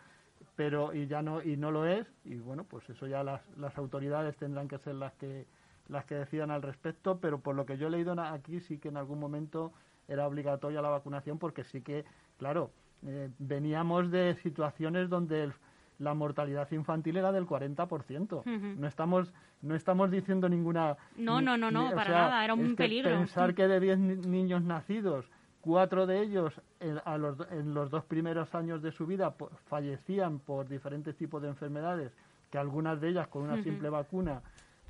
pero 0.55 0.93
y 0.93 1.07
ya 1.07 1.21
no 1.21 1.41
y 1.41 1.57
no 1.57 1.71
lo 1.71 1.85
es 1.85 2.07
y 2.23 2.35
bueno, 2.35 2.63
pues 2.63 2.89
eso 2.89 3.07
ya 3.07 3.23
las, 3.23 3.41
las 3.57 3.77
autoridades 3.77 4.35
tendrán 4.37 4.67
que 4.67 4.77
ser 4.79 4.95
las 4.95 5.13
que 5.15 5.45
las 5.87 6.05
que 6.05 6.15
decidan 6.15 6.49
al 6.49 6.61
respecto, 6.61 7.19
pero 7.19 7.39
por 7.39 7.55
lo 7.55 7.65
que 7.65 7.77
yo 7.77 7.87
he 7.87 7.91
leído 7.91 8.19
aquí 8.19 8.59
sí 8.59 8.79
que 8.79 8.89
en 8.89 8.97
algún 8.97 9.19
momento 9.19 9.71
era 10.07 10.27
obligatoria 10.27 10.81
la 10.81 10.89
vacunación 10.89 11.37
porque 11.37 11.63
sí 11.63 11.81
que, 11.81 12.05
claro, 12.37 12.71
eh, 13.05 13.29
veníamos 13.37 14.09
de 14.11 14.35
situaciones 14.41 15.09
donde 15.09 15.43
el, 15.43 15.53
la 15.99 16.13
mortalidad 16.13 16.69
infantil 16.71 17.17
era 17.17 17.31
del 17.31 17.45
40%. 17.45 18.43
No 18.77 18.87
estamos 18.87 19.31
no 19.65 19.75
estamos 19.75 20.11
diciendo 20.11 20.47
ninguna... 20.47 20.95
No, 21.17 21.41
no, 21.41 21.57
no, 21.57 21.71
no, 21.71 21.91
para 21.93 22.11
nada, 22.11 22.43
era 22.43 22.53
un 22.53 22.75
peligro. 22.75 23.09
Pensar 23.09 23.55
que 23.55 23.67
de 23.67 23.79
10 23.79 23.97
niños 24.27 24.61
nacidos, 24.61 25.25
cuatro 25.59 26.05
de 26.05 26.21
ellos 26.21 26.53
en, 26.79 26.99
los, 27.19 27.37
en 27.49 27.73
los 27.73 27.89
dos 27.89 28.05
primeros 28.05 28.53
años 28.53 28.83
de 28.83 28.91
su 28.91 29.07
vida 29.07 29.33
fallecían 29.65 30.39
por 30.39 30.69
diferentes 30.69 31.17
tipos 31.17 31.41
de 31.41 31.47
enfermedades, 31.49 32.11
que 32.51 32.59
algunas 32.59 33.01
de 33.01 33.09
ellas 33.09 33.27
con 33.27 33.41
una 33.41 33.61
simple 33.63 33.89
vacuna 33.89 34.41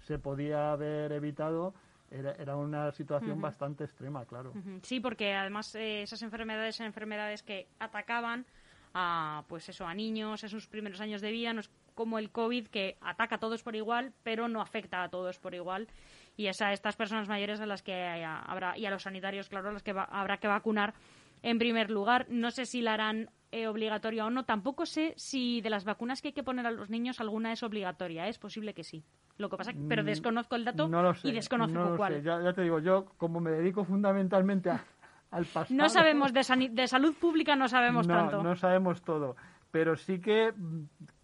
se 0.03 0.19
podía 0.19 0.73
haber 0.73 1.13
evitado, 1.13 1.73
era, 2.11 2.33
era, 2.33 2.57
una 2.57 2.91
situación 2.91 3.41
bastante 3.41 3.85
extrema, 3.85 4.25
claro. 4.25 4.53
Sí, 4.83 4.99
porque 4.99 5.33
además 5.33 5.73
eh, 5.75 6.03
esas 6.03 6.21
enfermedades 6.21 6.75
son 6.75 6.85
enfermedades 6.85 7.41
que 7.41 7.67
atacaban 7.79 8.45
a 8.93 9.43
pues 9.47 9.67
eso 9.69 9.88
a 9.88 9.93
niños 9.93 10.43
en 10.43 10.49
sus 10.49 10.67
primeros 10.67 11.01
años 11.01 11.21
de 11.21 11.31
vida 11.31 11.53
como 11.95 12.19
el 12.19 12.29
covid 12.29 12.67
que 12.67 12.97
ataca 13.01 13.36
a 13.36 13.39
todos 13.39 13.63
por 13.63 13.75
igual 13.75 14.13
pero 14.23 14.47
no 14.47 14.62
afecta 14.62 15.03
a 15.03 15.10
todos 15.10 15.39
por 15.39 15.55
igual. 15.55 15.88
Y 16.38 16.47
es 16.47 16.62
a 16.62 16.73
estas 16.73 16.95
personas 16.95 17.29
mayores 17.29 17.62
a 17.62 17.65
las 17.65 17.81
que 17.81 18.23
habrá 18.23 18.77
y 18.77 18.86
a 18.86 18.91
los 18.91 19.03
sanitarios 19.03 19.49
claro 19.49 19.69
a 19.69 19.71
los 19.71 19.84
que 19.84 19.91
habrá 19.91 20.38
que 20.38 20.47
vacunar 20.47 20.93
en 21.41 21.58
primer 21.58 21.89
lugar. 21.89 22.27
No 22.29 22.51
sé 22.51 22.65
si 22.65 22.81
la 22.81 22.93
harán 22.93 23.29
eh, 23.51 23.67
obligatoria 23.67 24.25
o 24.25 24.29
no. 24.29 24.43
Tampoco 24.43 24.86
sé 24.86 25.13
si 25.15 25.62
de 25.62 25.69
las 25.69 25.86
vacunas 25.86 26.21
que 26.21 26.29
hay 26.29 26.34
que 26.34 26.43
poner 26.43 26.67
a 26.67 26.71
los 26.71 26.89
niños 26.89 27.21
alguna 27.21 27.53
es 27.53 27.63
obligatoria. 27.63 28.27
Es 28.27 28.38
posible 28.38 28.73
que 28.73 28.84
sí. 28.84 29.03
Lo 29.38 29.49
que 29.49 29.58
pasa 29.58 29.71
pero 29.89 30.03
mm, 30.03 30.05
desconozco 30.05 30.55
el 30.55 30.65
dato 30.65 30.89
y 31.23 31.31
desconozco 31.31 31.95
cuál. 31.97 32.21
ya, 32.21 32.41
ya 32.41 32.53
te 32.53 32.62
digo 32.62 32.79
yo 32.79 33.05
como 33.17 33.39
me 33.39 33.51
dedico 33.51 33.84
fundamentalmente 33.84 34.69
a 34.69 34.86
no 35.69 35.89
sabemos 35.89 36.34
de, 36.34 36.69
de 36.71 36.88
salud 36.88 37.13
pública, 37.15 37.55
no 37.55 37.67
sabemos 37.67 38.08
tanto. 38.08 38.41
No 38.41 38.55
sabemos 38.55 39.01
todo, 39.01 39.36
pero 39.71 39.95
sí 39.95 40.19
que 40.19 40.53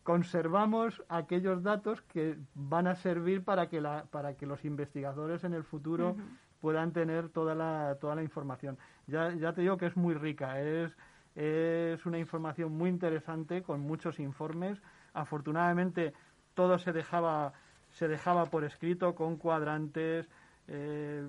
conservamos 0.04 1.04
aquellos 1.10 1.64
datos 1.64 2.02
que 2.04 2.38
van 2.56 2.88
a 2.88 2.96
servir 2.96 3.44
para 3.44 3.68
que, 3.70 3.82
la, 3.82 4.06
para 4.06 4.36
que 4.36 4.46
los 4.46 4.66
investigadores 4.66 5.44
en 5.44 5.54
el 5.54 5.64
futuro 5.64 6.16
puedan 6.60 6.92
tener 6.92 7.30
toda 7.30 7.56
la, 7.56 7.98
toda 8.00 8.16
la 8.16 8.24
información. 8.24 8.78
Ya, 9.08 9.34
ya 9.36 9.54
te 9.54 9.62
digo 9.62 9.78
que 9.78 9.88
es 9.88 9.98
muy 9.98 10.14
rica, 10.14 10.62
es, 10.62 10.96
es 11.36 12.06
una 12.06 12.20
información 12.20 12.72
muy 12.72 12.90
interesante 12.90 13.62
con 13.64 13.82
muchos 13.82 14.20
informes. 14.20 14.82
Afortunadamente 15.14 16.14
todo 16.54 16.78
se 16.80 16.94
dejaba, 16.94 17.54
se 17.92 18.08
dejaba 18.08 18.46
por 18.46 18.64
escrito 18.64 19.16
con 19.16 19.38
cuadrantes. 19.38 20.28
Eh, 20.68 21.28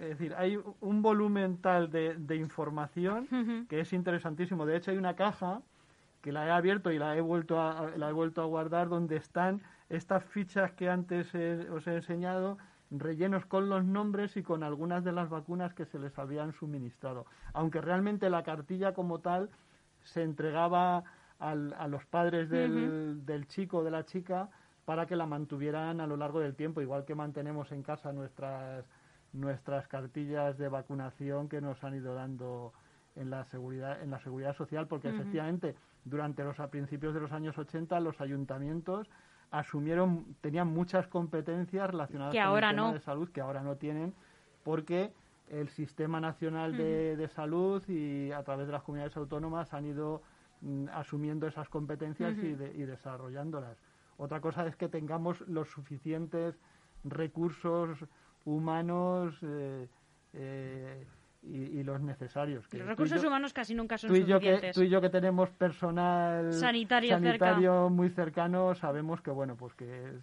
es 0.00 0.08
decir, 0.10 0.34
hay 0.36 0.58
un 0.80 1.02
volumen 1.02 1.58
tal 1.58 1.90
de, 1.90 2.36
información 2.36 3.66
que 3.68 3.80
es 3.80 3.92
interesantísimo. 3.92 4.64
De 4.64 4.76
hecho, 4.76 4.92
hay 4.92 4.96
una 4.96 5.16
caja 5.16 5.62
que 6.22 6.32
la 6.32 6.46
he 6.46 6.50
abierto 6.50 6.90
y 6.92 6.98
la 6.98 7.16
he 7.16 7.20
vuelto 7.20 7.60
a, 7.60 7.90
la 7.96 8.10
he 8.10 8.12
vuelto 8.12 8.42
a 8.42 8.46
guardar 8.46 8.88
donde 8.88 9.16
están 9.16 9.62
estas 9.88 10.24
fichas 10.24 10.72
que 10.72 10.88
antes 10.88 11.26
os 11.34 11.86
he 11.86 11.96
enseñado, 11.96 12.58
rellenos 12.90 13.46
con 13.46 13.68
los 13.68 13.84
nombres 13.84 14.36
y 14.36 14.42
con 14.42 14.62
algunas 14.62 15.04
de 15.04 15.12
las 15.12 15.28
vacunas 15.28 15.74
que 15.74 15.86
se 15.86 15.98
les 15.98 16.18
habían 16.18 16.52
suministrado. 16.52 17.26
Aunque 17.52 17.80
realmente 17.80 18.30
la 18.30 18.42
cartilla 18.42 18.94
como 18.94 19.20
tal 19.20 19.50
se 20.02 20.22
entregaba 20.22 21.04
a 21.38 21.88
los 21.88 22.04
padres 22.04 22.50
del, 22.50 23.24
del 23.24 23.46
chico 23.48 23.78
o 23.78 23.84
de 23.84 23.90
la 23.90 24.04
chica 24.04 24.50
para 24.84 25.06
que 25.06 25.16
la 25.16 25.24
mantuvieran 25.24 26.00
a 26.00 26.06
lo 26.06 26.18
largo 26.18 26.40
del 26.40 26.54
tiempo, 26.54 26.82
igual 26.82 27.06
que 27.06 27.14
mantenemos 27.14 27.72
en 27.72 27.82
casa 27.82 28.12
nuestras 28.12 28.84
nuestras 29.32 29.86
cartillas 29.86 30.58
de 30.58 30.68
vacunación 30.68 31.48
que 31.48 31.60
nos 31.60 31.82
han 31.84 31.94
ido 31.94 32.14
dando 32.14 32.72
en 33.16 33.30
la 33.30 33.44
seguridad 33.44 34.02
en 34.02 34.10
la 34.10 34.18
seguridad 34.20 34.56
social 34.56 34.86
porque 34.86 35.08
efectivamente 35.08 35.76
durante 36.04 36.44
los 36.44 36.60
a 36.60 36.70
principios 36.70 37.14
de 37.14 37.20
los 37.20 37.32
años 37.32 37.56
80 37.58 37.98
los 38.00 38.20
ayuntamientos 38.20 39.08
asumieron 39.50 40.36
tenían 40.40 40.68
muchas 40.68 41.06
competencias 41.08 41.90
relacionadas 41.90 42.34
con 42.34 42.64
el 42.64 42.70
tema 42.70 42.92
de 42.92 43.00
salud 43.00 43.28
que 43.30 43.40
ahora 43.40 43.62
no 43.62 43.76
tienen 43.76 44.14
porque 44.62 45.12
el 45.48 45.68
sistema 45.68 46.20
nacional 46.20 46.76
de, 46.76 47.28
salud 47.34 47.82
y 47.88 48.30
a 48.30 48.42
través 48.44 48.66
de 48.66 48.72
las 48.72 48.82
comunidades 48.82 49.16
autónomas 49.16 49.74
han 49.74 49.86
ido 49.86 50.22
mm, 50.60 50.86
asumiendo 50.92 51.48
esas 51.48 51.68
competencias 51.68 52.36
y, 52.38 52.46
y 52.46 52.84
desarrollándolas. 52.84 53.76
Otra 54.16 54.40
cosa 54.40 54.66
es 54.66 54.76
que 54.76 54.88
tengamos 54.88 55.40
los 55.48 55.68
suficientes 55.70 56.54
recursos 57.04 57.98
humanos 58.44 59.34
eh, 59.42 59.88
eh, 60.34 61.06
y, 61.42 61.82
los 61.82 62.00
necesarios. 62.02 62.66
los 62.72 62.86
recursos 62.86 63.24
humanos 63.24 63.52
casi 63.52 63.74
nunca 63.74 63.96
son 63.96 64.08
tú 64.08 64.16
y 64.16 64.20
suficientes. 64.20 64.52
Yo 64.52 64.60
que, 64.60 64.72
tú 64.72 64.82
y 64.82 64.88
yo 64.90 65.00
que 65.00 65.08
tenemos 65.08 65.50
personal 65.50 66.52
sanitario, 66.52 67.88
muy 67.88 68.10
cercano, 68.10 68.74
sabemos 68.74 69.22
que 69.22 69.30
bueno, 69.30 69.56
pues 69.56 69.74
que 69.74 70.16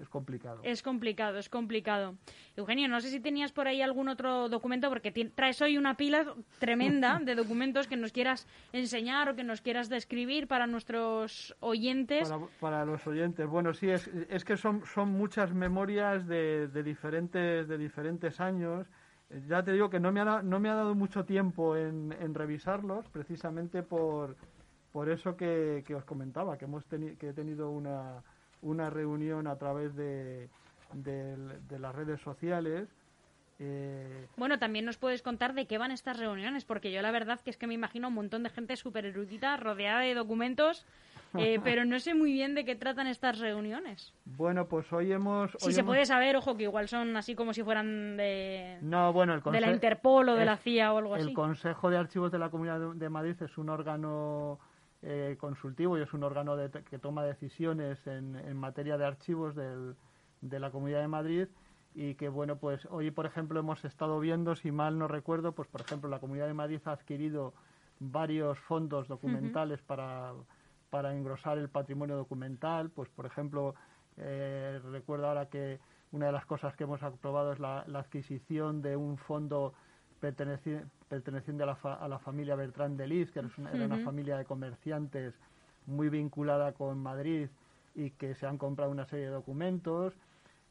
es, 0.00 0.08
complicado. 0.08 0.60
Es 0.62 0.82
complicado, 0.82 1.38
es 1.38 1.48
complicado. 1.48 2.16
Eugenio, 2.56 2.88
no 2.88 3.00
sé 3.00 3.08
si 3.08 3.20
tenías 3.20 3.52
por 3.52 3.68
ahí 3.68 3.80
algún 3.80 4.08
otro 4.08 4.48
documento, 4.48 4.88
porque 4.90 5.10
traes 5.34 5.60
hoy 5.62 5.78
una 5.78 5.94
pila 5.94 6.34
tremenda 6.58 7.18
de 7.24 7.34
documentos 7.34 7.86
que 7.86 7.96
nos 7.96 8.12
quieras 8.12 8.46
enseñar 8.72 9.30
o 9.30 9.36
que 9.36 9.44
nos 9.44 9.62
quieras 9.62 9.88
describir 9.88 10.46
para 10.46 10.66
nuestros 10.66 11.56
oyentes. 11.60 12.30
Para, 12.60 12.84
los 12.84 13.06
oyentes, 13.06 13.46
bueno, 13.46 13.72
sí, 13.72 13.88
es, 13.88 14.08
es 14.28 14.44
que 14.44 14.56
son, 14.56 14.84
son 14.84 15.10
muchas 15.10 15.54
memorias 15.54 16.26
de, 16.26 16.68
de, 16.68 16.82
diferentes, 16.82 17.66
de 17.66 17.78
diferentes 17.78 18.40
años 18.40 18.86
ya 19.48 19.62
te 19.62 19.72
digo 19.72 19.90
que 19.90 20.00
no 20.00 20.12
me 20.12 20.20
ha, 20.20 20.42
no 20.42 20.60
me 20.60 20.68
ha 20.68 20.74
dado 20.74 20.94
mucho 20.94 21.24
tiempo 21.24 21.76
en, 21.76 22.34
revisarlos, 22.34 23.06
precisamente 23.08 23.82
por, 23.82 24.36
por 24.92 25.08
eso 25.08 25.36
que, 25.36 25.84
os 25.96 26.04
comentaba, 26.04 26.58
que, 26.58 26.64
hemos 26.64 26.84
que 26.84 27.28
he 27.28 27.32
tenido 27.32 27.70
una, 27.70 28.22
una 28.62 28.90
reunión 28.90 29.46
a 29.46 29.56
través 29.56 29.94
de, 29.94 30.48
de, 30.94 31.78
las 31.78 31.94
redes 31.94 32.20
sociales. 32.20 32.88
Eh, 33.58 34.26
bueno, 34.36 34.58
también 34.58 34.86
nos 34.86 34.96
puedes 34.96 35.22
contar 35.22 35.54
de 35.54 35.66
qué 35.66 35.78
van 35.78 35.90
estas 35.90 36.18
reuniones, 36.18 36.64
porque 36.64 36.92
yo 36.92 37.02
la 37.02 37.10
verdad 37.10 37.40
que 37.40 37.50
es 37.50 37.56
que 37.56 37.66
me 37.66 37.74
imagino 37.74 38.08
un 38.08 38.14
montón 38.14 38.42
de 38.42 38.50
gente 38.50 38.76
súper 38.76 39.04
erudita, 39.04 39.56
rodeada 39.56 40.00
de 40.00 40.14
documentos 40.14 40.86
eh, 41.38 41.60
pero 41.64 41.84
no 41.84 41.98
sé 41.98 42.14
muy 42.14 42.32
bien 42.32 42.54
de 42.54 42.64
qué 42.64 42.76
tratan 42.76 43.06
estas 43.06 43.38
reuniones. 43.38 44.12
Bueno, 44.24 44.66
pues 44.66 44.92
hoy 44.92 45.12
hemos... 45.12 45.50
si 45.58 45.72
se 45.72 45.84
puede 45.84 46.06
saber, 46.06 46.36
ojo, 46.36 46.56
que 46.56 46.64
igual 46.64 46.88
son 46.88 47.16
así 47.16 47.34
como 47.34 47.52
si 47.52 47.62
fueran 47.62 48.16
de, 48.16 48.78
no, 48.82 49.12
bueno, 49.12 49.34
el 49.34 49.42
de 49.42 49.60
la 49.60 49.70
Interpol 49.70 50.28
o 50.28 50.34
de 50.34 50.44
la 50.44 50.56
CIA 50.56 50.92
o 50.92 50.98
algo 50.98 51.14
así. 51.14 51.28
El 51.28 51.34
Consejo 51.34 51.90
de 51.90 51.96
Archivos 51.96 52.32
de 52.32 52.38
la 52.38 52.50
Comunidad 52.50 52.94
de 52.94 53.08
Madrid 53.08 53.36
es 53.40 53.58
un 53.58 53.68
órgano 53.68 54.58
eh, 55.02 55.36
consultivo 55.38 55.98
y 55.98 56.02
es 56.02 56.12
un 56.12 56.24
órgano 56.24 56.56
que 56.88 56.98
toma 56.98 57.24
decisiones 57.24 58.06
en, 58.06 58.36
en 58.36 58.56
materia 58.56 58.98
de 58.98 59.06
archivos 59.06 59.54
del, 59.54 59.96
de 60.42 60.60
la 60.60 60.70
Comunidad 60.70 61.00
de 61.00 61.08
Madrid 61.08 61.48
y 61.94 62.14
que 62.14 62.28
bueno 62.28 62.56
pues 62.56 62.86
hoy 62.90 63.10
por 63.10 63.26
ejemplo 63.26 63.58
hemos 63.60 63.84
estado 63.84 64.20
viendo 64.20 64.54
si 64.54 64.70
mal 64.70 64.98
no 64.98 65.08
recuerdo 65.08 65.52
pues 65.52 65.68
por 65.68 65.80
ejemplo 65.80 66.08
la 66.08 66.20
Comunidad 66.20 66.46
de 66.46 66.54
Madrid 66.54 66.80
ha 66.84 66.92
adquirido 66.92 67.54
varios 67.98 68.58
fondos 68.58 69.08
documentales 69.08 69.80
para 69.82 70.32
para 70.90 71.14
engrosar 71.14 71.58
el 71.58 71.68
patrimonio 71.68 72.16
documental. 72.16 72.90
Pues, 72.90 73.08
por 73.08 73.26
ejemplo, 73.26 73.74
eh, 74.16 74.80
recuerdo 74.90 75.28
ahora 75.28 75.46
que 75.46 75.80
una 76.12 76.26
de 76.26 76.32
las 76.32 76.44
cosas 76.44 76.74
que 76.76 76.84
hemos 76.84 77.02
aprobado 77.02 77.52
es 77.52 77.60
la, 77.60 77.80
adquisición 77.94 78.82
de 78.82 78.96
un 78.96 79.16
fondo 79.16 79.72
perteneciente, 80.20 81.62
a, 81.62 81.66
la 81.66 81.72
a, 81.72 82.08
la 82.08 82.18
familia 82.18 82.56
Bertrand 82.56 82.98
de 82.98 83.06
Lis, 83.06 83.30
que 83.30 83.38
era 83.38 83.48
una, 83.56 83.98
familia 84.04 84.36
de 84.36 84.44
comerciantes 84.44 85.34
muy 85.86 86.08
vinculada 86.08 86.72
con 86.72 86.98
Madrid 86.98 87.48
y 87.94 88.10
que 88.10 88.34
se 88.34 88.46
han 88.46 88.58
comprado 88.58 88.90
una 88.90 89.06
serie 89.06 89.26
de 89.26 89.32
documentos. 89.32 90.14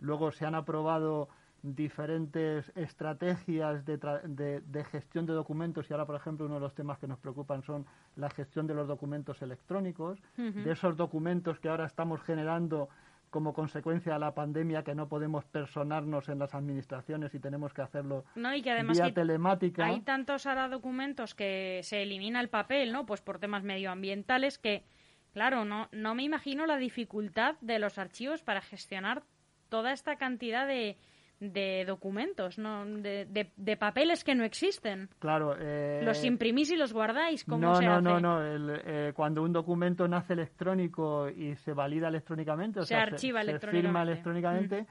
Luego 0.02 0.32
se 0.32 0.46
han 0.46 0.56
aprobado 0.56 1.30
diferentes 1.62 2.72
estrategias 2.76 3.86
de, 3.86 4.62
de, 4.66 4.84
gestión 4.86 5.26
de 5.26 5.34
documentos 5.34 5.90
y 5.90 5.94
ahora, 5.94 6.06
por 6.06 6.16
ejemplo, 6.16 6.46
uno 6.46 6.56
de 6.56 6.62
los 6.62 6.74
temas 6.74 6.98
que 7.00 7.08
nos 7.08 7.20
preocupan 7.20 7.64
son 7.64 7.86
la 8.16 8.30
gestión 8.30 8.68
de 8.68 8.74
los 8.74 8.88
documentos 8.88 9.42
electrónicos, 9.42 10.20
de 10.36 10.72
esos 10.72 10.96
documentos 10.96 11.60
que 11.60 11.70
ahora 11.70 11.86
estamos 11.86 12.22
generando 12.22 12.90
como 13.30 13.54
consecuencia 13.54 14.14
de 14.14 14.20
la 14.20 14.34
pandemia 14.34 14.84
que 14.84 14.96
no 14.96 15.08
podemos 15.08 15.46
personarnos 15.46 16.30
en 16.30 16.40
las 16.40 16.56
administraciones 16.56 17.34
y 17.36 17.40
tenemos 17.40 17.74
que 17.74 17.82
hacerlo 17.82 18.26
no, 18.36 18.56
y 18.56 18.62
que 18.62 18.72
además 18.72 18.98
vía 18.98 19.14
telemática. 19.14 19.86
Hay 19.86 20.02
tantos 20.02 20.46
ahora 20.46 20.68
documentos 20.68 21.36
que 21.36 21.82
se 21.84 22.02
elimina 22.02 22.42
el 22.42 22.50
papel, 22.50 22.92
¿no? 22.92 23.06
Pues 23.06 23.22
por 23.22 23.38
temas 23.38 23.64
medioambientales 23.64 24.58
que, 24.58 24.84
claro, 25.32 25.64
no, 25.64 25.90
no 25.92 26.16
me 26.16 26.24
imagino 26.24 26.66
la 26.66 26.78
dificultad 26.78 27.56
de 27.62 27.78
los 27.78 28.00
archivos 28.00 28.42
para 28.42 28.62
gestionar 28.62 29.24
toda 29.70 29.94
esta 29.94 30.16
cantidad 30.16 30.68
de, 30.68 30.98
de 31.40 31.86
documentos, 31.86 32.58
¿no? 32.58 32.86
De, 32.86 33.50
de, 33.56 33.78
papeles 33.78 34.24
que 34.24 34.36
no 34.36 34.44
existen. 34.44 35.10
Claro. 35.20 35.56
Eh, 35.58 36.02
los 36.04 36.24
imprimís 36.24 36.72
y 36.72 36.76
los 36.76 36.92
guardáis. 36.92 37.46
¿Cómo 37.46 37.60
no, 37.60 37.76
se 37.76 37.86
no, 37.86 38.02
no, 38.02 38.20
no, 38.20 38.40
eh, 38.44 39.14
cuando 39.16 39.42
un 39.44 39.54
documento 39.54 40.08
nace 40.08 40.34
electrónico 40.34 41.30
y 41.30 41.56
se 41.56 41.74
valida 41.74 42.10
electrónicamente, 42.10 42.82
o 42.82 42.84
se 42.84 42.96
archiva 42.96 43.42
se, 43.42 43.50
electrónicamente. 43.50 43.88
firma 43.88 44.04
electrónicamente, 44.04 44.82
mm. 44.82 44.86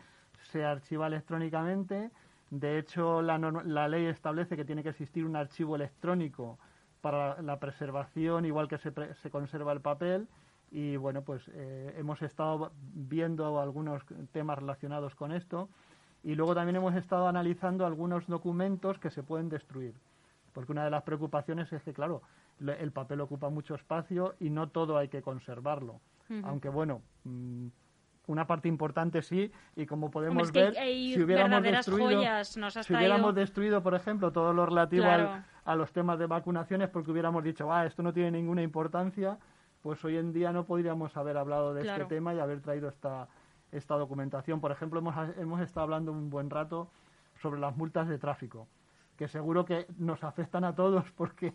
se 0.51 0.65
archiva 0.65 1.07
electrónicamente. 1.07 2.11
De 2.51 2.79
hecho, 2.79 3.21
la, 3.21 3.39
la 3.39 3.89
ley 3.89 4.07
establece 4.07 4.57
que 4.57 4.65
tiene 4.65 4.83
que 4.83 4.89
existir 4.89 5.27
un 5.27 5.37
archivo 5.37 5.77
electrónico 5.77 6.59
para 7.03 7.43
la 7.43 7.59
preservación, 7.61 8.47
igual 8.47 8.69
que 8.69 8.79
se, 8.79 8.91
se 9.15 9.31
conserva 9.31 9.73
el 9.73 9.81
papel. 9.81 10.29
Y 10.71 10.97
bueno, 10.97 11.23
pues 11.23 11.43
eh, 11.55 11.95
hemos 11.99 12.21
estado 12.23 12.73
viendo 12.95 13.61
algunos 13.61 14.03
temas 14.33 14.59
relacionados 14.59 15.15
con 15.15 15.33
esto 15.33 15.69
y 16.29 16.35
luego 16.35 16.55
también 16.55 16.77
hemos 16.77 16.95
estado 16.95 17.27
analizando 17.27 17.87
algunos 17.87 18.27
documentos 18.27 18.99
que 18.99 19.09
se 19.09 19.23
pueden 19.23 19.49
destruir, 19.49 19.95
porque 20.53 20.73
una 20.73 20.85
de 20.85 20.91
las 20.91 21.03
preocupaciones 21.03 21.73
es 21.73 21.83
que, 21.83 21.95
claro, 21.95 22.21
el 22.61 22.93
papel 22.93 23.23
ocupa 23.23 23.49
mucho 23.49 23.75
espacio 23.75 24.35
y 24.39 24.51
no 24.51 24.69
todo 24.69 24.99
hay 24.99 25.09
que 25.09 25.23
conservarlo. 25.23 26.03
Aunque, 26.45 26.69
bueno, 26.69 27.01
mm, 27.25 27.69
una 28.27 28.47
parte 28.47 28.69
importante 28.69 29.23
sí, 29.23 29.51
y 29.75 29.87
como 29.87 30.11
podemos 30.11 30.53
ver, 30.53 30.75
si 30.75 31.23
hubiéramos, 31.23 31.63
destruido, 31.63 32.23
si 32.45 32.95
hubiéramos 32.95 33.35
destruido, 33.35 33.83
por 33.83 33.95
ejemplo, 33.95 34.31
todo 34.31 34.53
lo 34.53 34.67
relativo 34.67 35.07
a 35.65 35.77
los 35.77 35.91
temas 35.93 36.19
de 36.19 36.27
vacunaciones, 36.27 36.91
porque 36.91 37.11
hubiéramos 37.11 37.43
dicho, 37.43 37.73
ah, 37.73 37.87
esto 37.87 38.03
no 38.03 38.13
tiene 38.13 38.33
ninguna 38.33 38.61
importancia, 38.61 39.39
pues 39.81 40.05
hoy 40.05 40.19
en 40.19 40.35
día 40.35 40.53
no 40.53 40.67
podríamos 40.67 41.17
haber 41.17 41.39
hablado 41.39 41.73
de 41.73 41.89
este 41.89 42.05
tema 42.05 42.35
y 42.35 42.39
haber 42.39 42.61
traído 42.61 42.91
esta, 42.91 43.29
esta 43.73 43.97
documentación. 43.97 44.61
Por 44.61 44.73
ejemplo, 44.73 45.01
hemos, 45.01 45.15
hemos 45.37 45.61
estado 45.61 45.85
hablando 45.85 46.13
un 46.13 46.31
buen 46.31 46.51
rato 46.51 46.89
sobre 47.41 47.61
las 47.61 47.77
multas 47.77 48.09
de 48.09 48.19
tráfico, 48.19 48.67
que 49.17 49.29
seguro 49.29 49.65
que 49.65 49.87
nos 49.99 50.25
afectan 50.25 50.65
a 50.65 50.75
todos 50.75 51.05
porque 51.17 51.53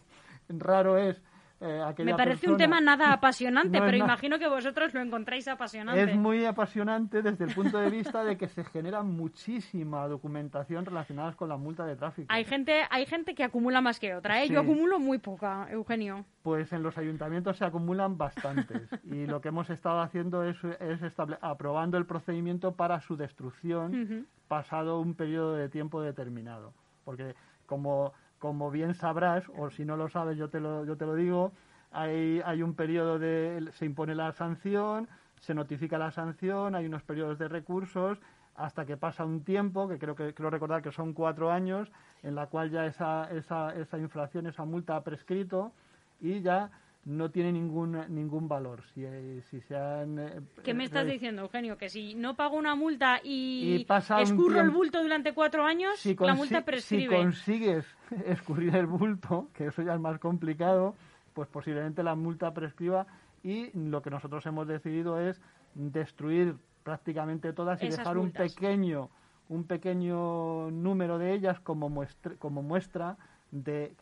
raro 0.49 0.97
es 0.97 1.21
eh, 1.63 2.03
Me 2.03 2.15
parece 2.15 2.49
un 2.49 2.57
tema 2.57 2.81
nada 2.81 3.13
apasionante, 3.13 3.79
pero 3.81 3.95
imagino 3.95 4.37
que 4.37 4.47
vosotros 4.47 4.93
lo 4.93 5.01
encontráis 5.01 5.47
apasionante. 5.47 6.03
Es 6.03 6.15
muy 6.15 6.45
apasionante 6.45 7.21
desde 7.21 7.45
el 7.45 7.53
punto 7.53 7.77
de 7.77 7.89
vista 7.89 8.23
de 8.23 8.37
que 8.37 8.49
se 8.49 8.65
genera 8.65 9.01
muchísima 9.01 10.07
documentación 10.07 10.85
relacionada 10.85 11.31
con 11.33 11.49
la 11.49 11.57
multa 11.57 11.85
de 11.85 11.95
tráfico. 11.95 12.27
Hay 12.29 12.43
gente, 12.43 12.81
hay 12.89 13.05
gente 13.05 13.33
que 13.33 13.43
acumula 13.43 13.81
más 13.81 13.99
que 13.99 14.13
otra, 14.13 14.43
¿eh? 14.43 14.49
Yo 14.49 14.59
acumulo 14.59 14.99
muy 14.99 15.19
poca, 15.19 15.67
Eugenio. 15.71 16.25
Pues 16.41 16.73
en 16.73 16.83
los 16.83 16.97
ayuntamientos 16.97 17.57
se 17.57 17.65
acumulan 17.65 18.17
bastantes 18.17 18.89
y 19.05 19.25
lo 19.25 19.39
que 19.39 19.47
hemos 19.47 19.69
estado 19.69 20.01
haciendo 20.01 20.43
es, 20.43 20.57
es 20.63 21.13
aprobando 21.41 21.97
el 21.97 22.05
procedimiento 22.05 22.73
para 22.73 22.99
su 22.99 23.15
destrucción 23.15 24.27
pasado 24.47 24.99
un 24.99 25.15
periodo 25.15 25.55
de 25.55 25.69
tiempo 25.69 26.01
determinado. 26.01 26.73
Porque 27.05 27.35
como 27.65 28.13
como 28.43 28.71
bien 28.71 28.93
sabrás, 28.93 29.45
o 29.57 29.69
si 29.69 29.85
no 29.85 29.95
lo 29.95 30.09
sabes, 30.09 30.37
yo 30.37 30.49
te 30.49 30.59
lo, 30.59 30.83
yo 30.83 30.97
te 30.97 31.05
lo 31.05 31.15
digo, 31.15 31.53
hay, 31.93 32.41
hay 32.43 32.61
un 32.61 32.73
periodo 32.75 33.17
de. 33.17 33.69
se 33.71 33.85
impone 33.85 34.15
la 34.15 34.33
sanción, 34.33 35.07
se 35.39 35.53
notifica 35.53 35.97
la 35.97 36.11
sanción, 36.11 36.75
hay 36.75 36.85
unos 36.85 37.03
periodos 37.03 37.39
de 37.39 37.47
recursos, 37.47 38.19
hasta 38.57 38.85
que 38.85 38.97
pasa 38.97 39.23
un 39.23 39.45
tiempo, 39.45 39.87
que 39.87 39.97
creo 39.97 40.13
que 40.13 40.33
creo 40.33 40.49
recordar 40.49 40.81
que 40.81 40.91
son 40.91 41.13
cuatro 41.13 41.53
años, 41.53 41.89
en 42.21 42.35
la 42.35 42.47
cual 42.47 42.69
ya 42.69 42.85
esa, 42.85 43.31
esa, 43.31 43.73
esa 43.75 43.97
infracción, 43.97 44.45
esa 44.45 44.65
multa 44.65 44.97
ha 44.97 45.05
prescrito 45.05 45.71
y 46.19 46.41
ya 46.41 46.69
no 47.05 47.29
tiene 47.31 47.51
ningún 47.51 47.97
ningún 48.09 48.47
valor. 48.47 48.83
Si, 48.93 49.03
si 49.49 49.61
se 49.61 49.75
han, 49.75 50.19
eh, 50.19 50.41
¿Qué 50.63 50.73
me 50.73 50.85
estás 50.85 51.05
eh, 51.05 51.11
diciendo, 51.11 51.41
Eugenio? 51.41 51.77
Que 51.77 51.89
si 51.89 52.15
no 52.15 52.35
pago 52.35 52.55
una 52.57 52.75
multa 52.75 53.19
y, 53.23 53.75
Y 53.81 53.85
pasa 53.85 54.21
escurro 54.21 54.61
el 54.61 54.69
bulto 54.69 55.01
durante 55.01 55.33
cuatro 55.33 55.65
años, 55.65 55.99
si, 55.99 56.15
la 56.15 56.33
multa 56.33 56.59
si 56.59 56.63
prescribe. 56.63 57.15
consigues 57.15 57.85
escurrir 58.25 58.75
el 58.75 58.85
bulto, 58.87 59.49
que 59.53 59.67
eso 59.67 59.81
ya 59.81 59.93
es 59.95 59.99
más 59.99 60.19
complicado, 60.19 60.95
pues 61.33 61.47
posiblemente 61.49 62.03
la 62.03 62.15
multa 62.15 62.53
prescriba 62.53 63.05
y 63.43 63.77
lo 63.77 64.01
que 64.01 64.09
nosotros 64.09 64.45
hemos 64.45 64.67
decidido 64.67 65.19
es 65.19 65.41
destruir 65.75 66.55
prácticamente 66.83 67.51
todas 67.53 67.81
y 67.81 67.87
Esas 67.87 67.99
dejar 67.99 68.17
multas. 68.17 68.41
un 68.41 68.55
pequeño 68.55 69.09
un 69.49 69.65
pequeño 69.65 70.71
número 70.71 71.17
de 71.17 71.33
ellas 71.33 71.59
como 71.59 71.89
muestra, 71.89 72.33
como 72.39 72.63
muestra 72.63 73.17
de 73.51 73.93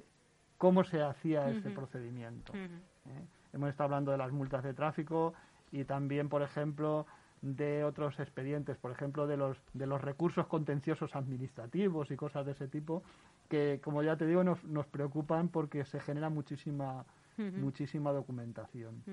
cómo 0.57 0.83
se 0.83 1.01
hacía 1.01 1.49
ese 1.49 1.69
Ujú. 1.69 1.75
procedimiento. 1.75 2.53
¿Eh? 3.07 3.25
Hemos 3.53 3.69
estado 3.69 3.85
hablando 3.85 4.11
de 4.11 4.17
las 4.17 4.31
multas 4.31 4.63
de 4.63 4.73
tráfico 4.73 5.33
y 5.71 5.83
también, 5.83 6.29
por 6.29 6.41
ejemplo, 6.41 7.05
de 7.41 7.83
otros 7.83 8.19
expedientes, 8.19 8.77
por 8.77 8.91
ejemplo, 8.91 9.27
de 9.27 9.35
los, 9.37 9.57
de 9.73 9.87
los 9.87 10.01
recursos 10.01 10.47
contenciosos 10.47 11.15
administrativos 11.15 12.11
y 12.11 12.15
cosas 12.15 12.45
de 12.45 12.51
ese 12.51 12.67
tipo, 12.67 13.03
que, 13.49 13.79
como 13.83 14.03
ya 14.03 14.15
te 14.15 14.25
digo, 14.25 14.43
nos, 14.43 14.63
nos 14.63 14.85
preocupan 14.85 15.49
porque 15.49 15.83
se 15.83 15.99
genera 15.99 16.29
muchísima, 16.29 17.03
muchísima 17.37 18.11
documentación. 18.11 19.03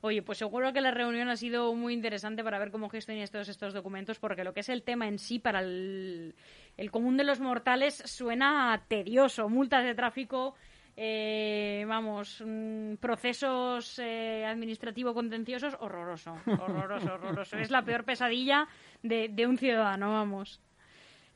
Oye, 0.00 0.22
pues 0.22 0.38
seguro 0.38 0.72
que 0.72 0.80
la 0.80 0.92
reunión 0.92 1.28
ha 1.28 1.36
sido 1.36 1.74
muy 1.74 1.92
interesante 1.92 2.44
para 2.44 2.58
ver 2.58 2.70
cómo 2.70 2.88
gestionáis 2.88 3.30
todos 3.32 3.48
estos 3.48 3.74
documentos, 3.74 4.20
porque 4.20 4.44
lo 4.44 4.54
que 4.54 4.60
es 4.60 4.68
el 4.68 4.84
tema 4.84 5.08
en 5.08 5.18
sí 5.18 5.40
para 5.40 5.60
el, 5.60 6.36
el 6.76 6.90
común 6.92 7.16
de 7.16 7.24
los 7.24 7.40
mortales 7.40 7.96
suena 8.06 8.84
tedioso. 8.86 9.48
Multas 9.48 9.84
de 9.84 9.96
tráfico, 9.96 10.54
eh, 11.00 11.84
vamos, 11.86 12.42
mm, 12.44 12.94
procesos 12.96 14.00
eh, 14.00 14.44
administrativo-contenciosos, 14.44 15.76
horroroso, 15.80 16.34
horroroso, 16.46 17.14
horroroso. 17.14 17.56
Es 17.56 17.70
la 17.70 17.82
peor 17.82 18.02
pesadilla 18.04 18.66
de, 19.04 19.28
de 19.28 19.46
un 19.46 19.56
ciudadano, 19.58 20.10
vamos. 20.10 20.60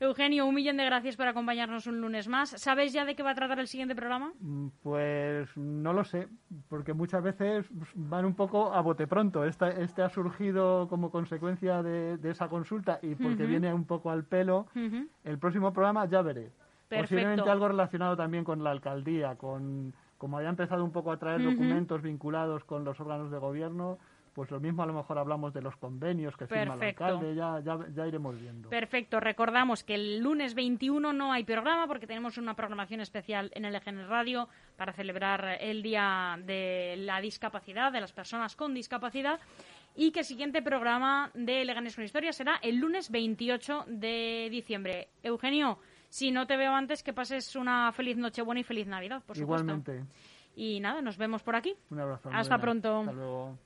Eugenio, 0.01 0.45
un 0.47 0.55
millón 0.55 0.75
de 0.75 0.83
gracias 0.83 1.15
por 1.15 1.27
acompañarnos 1.29 1.87
un 1.87 2.01
lunes 2.01 2.27
más. 2.27 2.49
¿Sabes 2.49 2.91
ya 2.91 3.05
de 3.05 3.15
qué 3.15 3.23
va 3.23 3.31
a 3.31 3.35
tratar 3.35 3.59
el 3.59 3.67
siguiente 3.67 3.95
programa? 3.95 4.33
Mm, 4.41 4.67
Pues 4.81 5.55
no 5.55 5.93
lo 5.93 6.03
sé, 6.03 6.27
porque 6.67 6.91
muchas 6.93 7.23
veces 7.23 7.65
van 7.95 8.25
un 8.25 8.35
poco 8.35 8.73
a 8.73 8.81
bote 8.81 9.07
pronto. 9.07 9.45
Este, 9.45 9.81
este 9.81 10.01
ha 10.01 10.09
surgido 10.09 10.89
como 10.89 11.09
consecuencia 11.09 11.81
de, 11.81 12.17
de 12.17 12.31
esa 12.31 12.49
consulta 12.49 12.99
y 13.01 13.15
porque 13.15 13.45
viene 13.45 13.73
un 13.73 13.85
poco 13.85 14.11
al 14.11 14.25
pelo. 14.25 14.67
El 15.23 15.39
próximo 15.39 15.71
programa 15.71 16.05
ya 16.05 16.21
veré. 16.21 16.51
Perfecto. 16.87 17.15
Posiblemente 17.15 17.49
algo 17.49 17.67
relacionado 17.67 18.15
también 18.15 18.43
con 18.43 18.63
la 18.63 18.71
alcaldía, 18.71 19.35
con 19.35 19.93
como 20.17 20.37
haya 20.37 20.47
empezado 20.47 20.85
un 20.85 20.91
poco 20.91 21.11
a 21.11 21.17
traer 21.17 21.43
documentos 21.43 22.01
vinculados 22.01 22.63
con 22.63 22.85
los 22.85 22.97
órganos 22.97 23.29
de 23.29 23.37
gobierno, 23.37 23.97
pues 24.33 24.49
lo 24.51 24.59
mismo 24.59 24.81
a 24.81 24.85
lo 24.85 24.93
mejor 24.93 25.17
hablamos 25.17 25.53
de 25.53 25.61
los 25.61 25.75
convenios 25.75 26.35
que 26.37 26.47
firma 26.47 26.75
el 26.75 26.81
alcalde, 26.81 27.35
ya, 27.35 27.59
ya, 27.59 27.77
ya 27.93 28.07
iremos 28.07 28.39
viendo. 28.39 28.69
Perfecto. 28.69 29.19
Recordamos 29.19 29.83
que 29.83 29.95
el 29.95 30.19
lunes 30.19 30.55
21 30.55 31.13
no 31.13 31.31
hay 31.31 31.43
programa 31.43 31.87
porque 31.87 32.07
tenemos 32.07 32.37
una 32.37 32.55
programación 32.55 33.01
especial 33.01 33.51
en 33.53 33.65
el 33.65 33.75
EGN 33.75 34.07
Radio 34.07 34.47
para 34.75 34.93
celebrar 34.93 35.57
el 35.59 35.83
Día 35.83 36.39
de 36.43 36.95
la 36.99 37.21
Discapacidad, 37.21 37.91
de 37.91 38.01
las 38.01 38.13
personas 38.13 38.55
con 38.55 38.73
discapacidad. 38.73 39.39
Y 39.95 40.11
que 40.11 40.19
el 40.19 40.25
siguiente 40.25 40.63
programa 40.63 41.29
de 41.35 41.63
Leganes 41.65 41.95
con 41.95 42.03
Historia 42.03 42.33
será 42.33 42.59
el 42.63 42.77
lunes 42.77 43.11
28 43.11 43.85
de 43.87 44.47
diciembre. 44.49 45.09
Eugenio, 45.21 45.77
si 46.13 46.29
no 46.29 46.45
te 46.45 46.57
veo 46.57 46.71
antes, 46.75 47.01
que 47.01 47.11
pases 47.11 47.55
una 47.55 47.91
feliz 47.91 48.17
Nochebuena 48.17 48.61
y 48.61 48.63
feliz 48.63 48.85
Navidad, 48.85 49.23
por 49.25 49.35
supuesto. 49.35 49.63
Igualmente, 49.65 50.05
Y 50.55 50.79
nada, 50.79 51.01
nos 51.01 51.17
vemos 51.17 51.41
por 51.41 51.55
aquí. 51.55 51.75
un 51.89 51.99
abrazo. 51.99 52.29
Hasta 52.31 52.59
pronto. 52.59 52.99
Hasta 52.99 53.13
luego. 53.13 53.57